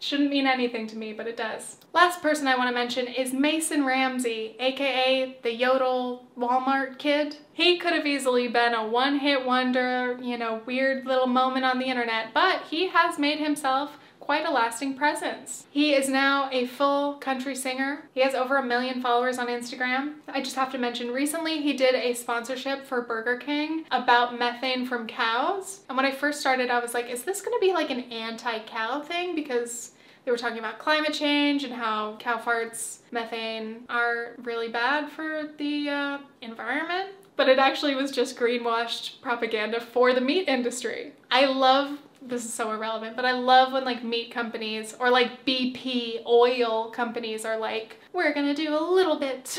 Shouldn't 0.00 0.30
mean 0.30 0.46
anything 0.46 0.86
to 0.88 0.96
me, 0.96 1.12
but 1.12 1.28
it 1.28 1.36
does. 1.36 1.78
Last 1.94 2.20
person 2.20 2.46
I 2.46 2.56
want 2.56 2.68
to 2.68 2.74
mention 2.74 3.06
is 3.06 3.32
Mason 3.32 3.86
Ramsey, 3.86 4.56
aka 4.58 5.38
the 5.42 5.54
Yodel 5.54 6.26
Walmart 6.36 6.98
kid. 6.98 7.36
He 7.52 7.78
could 7.78 7.92
have 7.92 8.06
easily 8.06 8.48
been 8.48 8.74
a 8.74 8.86
one-hit 8.86 9.46
wonder, 9.46 10.18
you 10.20 10.36
know, 10.36 10.60
weird 10.66 11.06
little 11.06 11.28
moment 11.28 11.64
on 11.64 11.78
the 11.78 11.86
internet, 11.86 12.34
but 12.34 12.62
he 12.68 12.88
has 12.88 13.18
made 13.18 13.38
himself 13.38 13.98
quite 14.24 14.46
a 14.46 14.50
lasting 14.50 14.94
presence. 14.94 15.66
He 15.70 15.94
is 15.94 16.08
now 16.08 16.48
a 16.50 16.66
full 16.66 17.14
country 17.14 17.54
singer. 17.54 18.08
He 18.14 18.22
has 18.22 18.34
over 18.34 18.56
a 18.56 18.64
million 18.64 19.02
followers 19.02 19.38
on 19.38 19.48
Instagram. 19.48 20.14
I 20.28 20.40
just 20.40 20.56
have 20.56 20.72
to 20.72 20.78
mention 20.78 21.10
recently 21.10 21.60
he 21.60 21.74
did 21.74 21.94
a 21.94 22.14
sponsorship 22.14 22.86
for 22.86 23.02
Burger 23.02 23.36
King 23.36 23.84
about 23.90 24.38
methane 24.38 24.86
from 24.86 25.06
cows. 25.06 25.80
And 25.88 25.96
when 25.96 26.06
I 26.06 26.12
first 26.12 26.40
started, 26.40 26.70
I 26.70 26.80
was 26.80 26.94
like, 26.94 27.10
is 27.10 27.24
this 27.24 27.42
gonna 27.42 27.58
be 27.60 27.74
like 27.74 27.90
an 27.90 28.00
anti-cow 28.10 29.02
thing? 29.02 29.34
Because 29.34 29.92
they 30.24 30.30
were 30.30 30.38
talking 30.38 30.58
about 30.58 30.78
climate 30.78 31.12
change 31.12 31.64
and 31.64 31.74
how 31.74 32.16
cow 32.18 32.38
farts, 32.38 33.00
methane 33.10 33.84
are 33.90 34.36
really 34.42 34.68
bad 34.68 35.10
for 35.10 35.50
the 35.58 35.90
uh, 35.90 36.18
environment 36.40 37.10
but 37.36 37.48
it 37.48 37.58
actually 37.58 37.94
was 37.94 38.10
just 38.10 38.38
greenwashed 38.38 39.20
propaganda 39.20 39.80
for 39.80 40.12
the 40.12 40.20
meat 40.20 40.48
industry. 40.48 41.12
I 41.30 41.46
love 41.46 41.98
this 42.26 42.44
is 42.44 42.52
so 42.52 42.72
irrelevant, 42.72 43.16
but 43.16 43.24
I 43.24 43.32
love 43.32 43.72
when 43.72 43.84
like 43.84 44.02
meat 44.02 44.30
companies 44.30 44.94
or 44.98 45.10
like 45.10 45.44
BP 45.44 46.24
oil 46.26 46.90
companies 46.90 47.44
are 47.44 47.58
like, 47.58 47.98
we're 48.12 48.32
gonna 48.32 48.54
do 48.54 48.76
a 48.76 48.80
little 48.80 49.18
bit. 49.18 49.58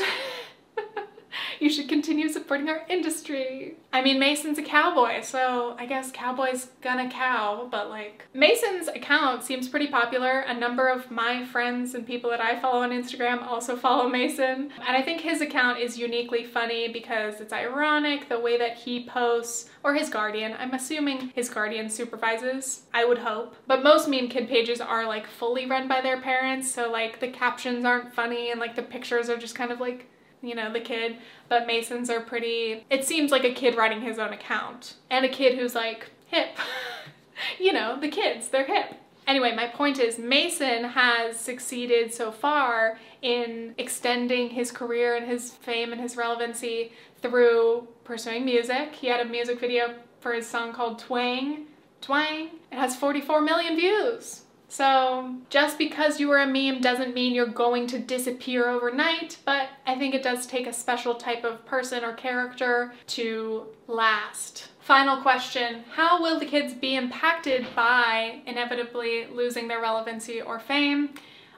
you 1.60 1.70
should 1.70 1.88
continue 1.88 2.28
supporting 2.28 2.68
our 2.68 2.84
industry. 2.88 3.74
I 3.92 4.02
mean, 4.02 4.18
Mason's 4.18 4.58
a 4.58 4.62
cowboy, 4.62 5.22
so 5.22 5.74
I 5.78 5.86
guess 5.86 6.10
cowboy's 6.10 6.68
gonna 6.82 7.10
cow, 7.10 7.68
but 7.70 7.88
like, 7.88 8.24
Mason's 8.34 8.88
account 8.88 9.42
seems 9.42 9.68
pretty 9.68 9.88
popular. 9.88 10.40
A 10.40 10.54
number 10.54 10.88
of 10.88 11.10
my 11.10 11.44
friends 11.44 11.94
and 11.94 12.06
people 12.06 12.30
that 12.30 12.40
I 12.40 12.60
follow 12.60 12.82
on 12.82 12.90
Instagram 12.90 13.42
also 13.42 13.76
follow 13.76 14.08
Mason. 14.08 14.70
And 14.86 14.96
I 14.96 15.02
think 15.02 15.20
his 15.20 15.40
account 15.40 15.78
is 15.78 15.98
uniquely 15.98 16.44
funny 16.44 16.88
because 16.88 17.40
it's 17.40 17.52
ironic 17.52 18.28
the 18.28 18.40
way 18.40 18.58
that 18.58 18.76
he 18.76 19.06
posts, 19.06 19.70
or 19.86 19.94
his 19.94 20.08
guardian. 20.08 20.54
I'm 20.58 20.74
assuming 20.74 21.32
his 21.34 21.48
guardian 21.48 21.88
supervises, 21.88 22.82
I 22.92 23.04
would 23.04 23.18
hope. 23.18 23.54
But 23.68 23.84
most 23.84 24.08
meme 24.08 24.28
kid 24.28 24.48
pages 24.48 24.80
are 24.80 25.06
like 25.06 25.28
fully 25.28 25.64
run 25.64 25.86
by 25.86 26.00
their 26.00 26.20
parents, 26.20 26.70
so 26.70 26.90
like 26.90 27.20
the 27.20 27.28
captions 27.28 27.84
aren't 27.84 28.12
funny 28.12 28.50
and 28.50 28.58
like 28.58 28.74
the 28.74 28.82
pictures 28.82 29.30
are 29.30 29.36
just 29.36 29.54
kind 29.54 29.70
of 29.70 29.80
like 29.80 30.08
you 30.46 30.54
know, 30.54 30.72
the 30.72 30.80
kid, 30.80 31.16
but 31.48 31.66
Masons 31.66 32.10
are 32.10 32.20
pretty, 32.20 32.84
it 32.90 33.04
seems 33.04 33.30
like 33.30 33.44
a 33.44 33.52
kid 33.52 33.76
writing 33.76 34.00
his 34.00 34.18
own 34.18 34.32
account 34.32 34.94
and 35.10 35.24
a 35.24 35.28
kid 35.28 35.58
who's 35.58 35.74
like 35.74 36.10
hip. 36.26 36.56
you 37.58 37.72
know, 37.72 37.98
the 38.00 38.08
kids, 38.08 38.48
they're 38.48 38.66
hip. 38.66 38.94
Anyway, 39.26 39.54
my 39.54 39.66
point 39.66 39.98
is 39.98 40.18
Mason 40.18 40.84
has 40.84 41.36
succeeded 41.36 42.14
so 42.14 42.30
far 42.30 42.98
in 43.22 43.74
extending 43.76 44.50
his 44.50 44.70
career 44.70 45.16
and 45.16 45.26
his 45.26 45.50
fame 45.50 45.90
and 45.90 46.00
his 46.00 46.16
relevancy 46.16 46.92
through 47.20 47.88
pursuing 48.04 48.44
music. 48.44 48.94
He 48.94 49.08
had 49.08 49.20
a 49.20 49.24
music 49.24 49.58
video 49.58 49.94
for 50.20 50.32
his 50.32 50.46
song 50.46 50.72
called 50.72 51.00
Twang. 51.00 51.66
Twang. 52.00 52.50
It 52.70 52.76
has 52.78 52.94
44 52.94 53.40
million 53.40 53.74
views. 53.74 54.42
So, 54.68 55.36
just 55.48 55.78
because 55.78 56.18
you 56.18 56.30
are 56.32 56.40
a 56.40 56.46
meme 56.46 56.80
doesn't 56.80 57.14
mean 57.14 57.34
you're 57.34 57.46
going 57.46 57.86
to 57.88 57.98
disappear 57.98 58.68
overnight, 58.68 59.38
but 59.44 59.68
I 59.86 59.94
think 59.96 60.14
it 60.14 60.24
does 60.24 60.46
take 60.46 60.66
a 60.66 60.72
special 60.72 61.14
type 61.14 61.44
of 61.44 61.64
person 61.64 62.02
or 62.02 62.12
character 62.14 62.92
to 63.08 63.66
last. 63.86 64.68
Final 64.80 65.22
question 65.22 65.84
How 65.92 66.20
will 66.20 66.38
the 66.38 66.46
kids 66.46 66.74
be 66.74 66.96
impacted 66.96 67.66
by 67.76 68.40
inevitably 68.46 69.26
losing 69.32 69.68
their 69.68 69.80
relevancy 69.80 70.42
or 70.42 70.58
fame? 70.58 71.10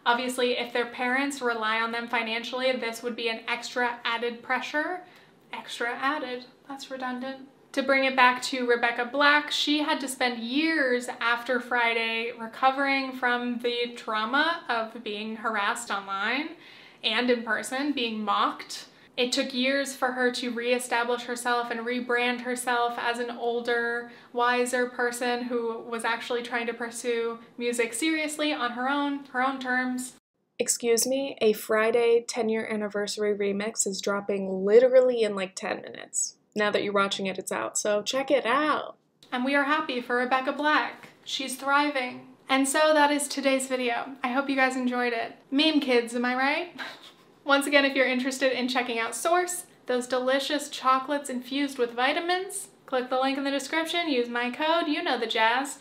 Obviously, 0.04 0.58
if 0.58 0.72
their 0.72 0.86
parents 0.86 1.42
rely 1.42 1.80
on 1.80 1.92
them 1.92 2.08
financially, 2.08 2.72
this 2.72 3.02
would 3.02 3.16
be 3.16 3.28
an 3.28 3.40
extra 3.48 3.98
added 4.04 4.42
pressure. 4.42 5.00
Extra 5.52 5.90
added. 5.90 6.44
That's 6.68 6.90
redundant. 6.90 7.48
To 7.78 7.84
bring 7.84 8.02
it 8.02 8.16
back 8.16 8.42
to 8.42 8.66
Rebecca 8.66 9.04
Black, 9.04 9.52
she 9.52 9.84
had 9.84 10.00
to 10.00 10.08
spend 10.08 10.42
years 10.42 11.08
after 11.20 11.60
Friday 11.60 12.32
recovering 12.36 13.12
from 13.12 13.60
the 13.60 13.92
trauma 13.94 14.64
of 14.68 15.04
being 15.04 15.36
harassed 15.36 15.88
online 15.88 16.56
and 17.04 17.30
in 17.30 17.44
person, 17.44 17.92
being 17.92 18.20
mocked. 18.24 18.86
It 19.16 19.30
took 19.30 19.54
years 19.54 19.94
for 19.94 20.10
her 20.10 20.32
to 20.32 20.50
reestablish 20.50 21.22
herself 21.22 21.70
and 21.70 21.86
rebrand 21.86 22.40
herself 22.40 22.98
as 22.98 23.20
an 23.20 23.30
older, 23.30 24.10
wiser 24.32 24.86
person 24.86 25.44
who 25.44 25.78
was 25.78 26.04
actually 26.04 26.42
trying 26.42 26.66
to 26.66 26.74
pursue 26.74 27.38
music 27.58 27.94
seriously 27.94 28.52
on 28.52 28.72
her 28.72 28.88
own, 28.88 29.24
her 29.26 29.40
own 29.40 29.60
terms. 29.60 30.14
Excuse 30.58 31.06
me, 31.06 31.38
a 31.40 31.52
Friday 31.52 32.24
10 32.26 32.48
year 32.48 32.66
anniversary 32.66 33.38
remix 33.38 33.86
is 33.86 34.00
dropping 34.00 34.64
literally 34.64 35.22
in 35.22 35.36
like 35.36 35.54
10 35.54 35.82
minutes. 35.82 36.37
Now 36.58 36.72
that 36.72 36.82
you're 36.82 36.92
watching 36.92 37.26
it, 37.26 37.38
it's 37.38 37.52
out, 37.52 37.78
so 37.78 38.02
check 38.02 38.32
it 38.32 38.44
out. 38.44 38.96
And 39.30 39.44
we 39.44 39.54
are 39.54 39.62
happy 39.62 40.00
for 40.00 40.16
Rebecca 40.16 40.50
Black. 40.52 41.10
She's 41.24 41.54
thriving. 41.54 42.26
And 42.48 42.66
so 42.66 42.92
that 42.94 43.12
is 43.12 43.28
today's 43.28 43.68
video. 43.68 44.16
I 44.24 44.32
hope 44.32 44.50
you 44.50 44.56
guys 44.56 44.74
enjoyed 44.74 45.12
it. 45.12 45.36
Meme 45.52 45.78
kids, 45.78 46.16
am 46.16 46.24
I 46.24 46.34
right? 46.34 46.80
Once 47.44 47.68
again, 47.68 47.84
if 47.84 47.94
you're 47.94 48.08
interested 48.08 48.58
in 48.58 48.66
checking 48.66 48.98
out 48.98 49.14
Sourse, 49.14 49.66
those 49.86 50.08
delicious 50.08 50.68
chocolates 50.68 51.30
infused 51.30 51.78
with 51.78 51.92
vitamins, 51.92 52.68
click 52.86 53.08
the 53.08 53.20
link 53.20 53.38
in 53.38 53.44
the 53.44 53.52
description, 53.52 54.08
use 54.08 54.28
my 54.28 54.50
code, 54.50 54.88
you 54.88 55.00
know 55.00 55.16
the 55.18 55.28
jazz. 55.28 55.78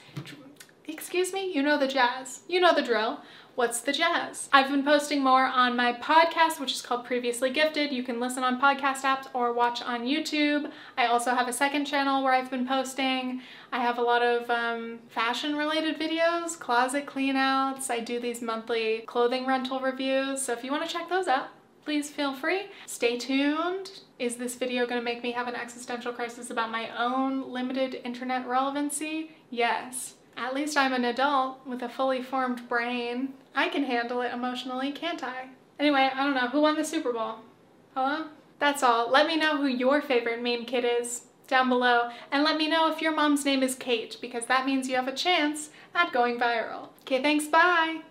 Excuse 0.88 1.34
me? 1.34 1.52
You 1.52 1.64
know 1.64 1.80
the 1.80 1.88
jazz. 1.88 2.42
You 2.48 2.60
know 2.60 2.76
the 2.76 2.84
drill. 2.84 3.22
What's 3.58 3.82
the 3.82 3.92
Jazz? 3.92 4.50
I've 4.54 4.70
been 4.70 4.84
posting 4.84 5.24
more 5.24 5.46
on 5.46 5.76
my 5.76 5.92
podcast, 5.92 6.60
which 6.60 6.74
is 6.74 6.84
called 6.84 7.06
Previously 7.06 7.50
Gifted. 7.50 7.92
You 7.92 8.04
can 8.04 8.20
listen 8.20 8.44
on 8.44 8.62
podcast 8.62 9.02
apps 9.02 9.26
or 9.34 9.52
watch 9.52 9.82
on 9.82 10.06
YouTube. 10.06 10.70
I 10.96 11.08
also 11.08 11.34
have 11.34 11.48
a 11.48 11.54
second 11.54 11.86
channel 11.86 12.24
where 12.24 12.34
I've 12.34 12.52
been 12.52 12.68
posting. 12.68 13.42
I 13.72 13.80
have 13.80 13.98
a 13.98 14.04
lot 14.04 14.22
of 14.22 14.48
um, 14.52 15.00
fashion 15.10 15.56
related 15.56 16.00
videos, 16.00 16.60
closet 16.60 17.08
cleanouts. 17.08 17.90
I 17.90 18.00
do 18.00 18.20
these 18.20 18.44
monthly 18.44 19.00
clothing 19.08 19.48
rental 19.48 19.80
reviews. 19.80 20.44
So 20.44 20.54
if 20.54 20.64
you 20.64 20.70
want 20.70 20.88
to 20.88 20.94
check 20.94 21.10
those 21.10 21.28
out, 21.28 21.48
please 21.84 22.12
feel 22.12 22.36
free. 22.36 22.68
Stay 22.86 23.18
tuned. 23.18 24.02
Is 24.20 24.36
this 24.36 24.54
video 24.54 24.86
going 24.86 25.02
to 25.02 25.04
make 25.04 25.24
me 25.24 25.32
have 25.32 25.48
an 25.48 25.56
existential 25.56 26.14
crisis 26.14 26.52
about 26.52 26.70
my 26.70 26.96
own 26.96 27.52
limited 27.52 28.02
internet 28.04 28.48
relevancy? 28.48 29.32
Yes. 29.50 30.14
At 30.38 30.54
least 30.54 30.78
I'm 30.78 30.94
an 30.94 31.04
adult 31.04 31.66
with 31.66 31.82
a 31.82 31.90
fully 31.90 32.22
formed 32.22 32.70
brain. 32.70 33.34
I 33.56 33.70
can 33.70 33.84
handle 33.84 34.22
it 34.22 34.32
emotionally, 34.32 34.92
can't 34.92 35.24
I? 35.24 35.50
Anyway, 35.80 36.10
I 36.14 36.24
don't 36.24 36.36
know. 36.36 36.48
Who 36.48 36.62
won 36.62 36.76
the 36.76 36.86
Super 36.86 37.12
Bowl? 37.12 37.40
Hello? 37.96 38.28
That's 38.60 38.84
all. 38.84 39.10
Let 39.10 39.28
me 39.28 39.36
know 39.36 39.58
who 39.58 39.66
your 39.66 40.02
favorite 40.02 40.42
meme 40.42 40.66
kid 40.66 40.86
is 40.86 41.24
down 41.48 41.70
below. 41.70 42.10
And 42.32 42.44
let 42.44 42.58
me 42.58 42.70
know 42.70 42.92
if 42.92 43.02
your 43.02 43.16
mom's 43.16 43.46
name 43.46 43.64
is 43.64 43.76
Kate, 43.76 44.18
because 44.22 44.46
that 44.46 44.66
means 44.66 44.88
you 44.88 44.96
have 44.96 45.08
a 45.08 45.16
chance 45.16 45.70
at 45.96 46.14
going 46.14 46.40
viral. 46.40 46.90
Okay, 47.02 47.22
thanks. 47.22 47.48
Bye! 47.48 48.02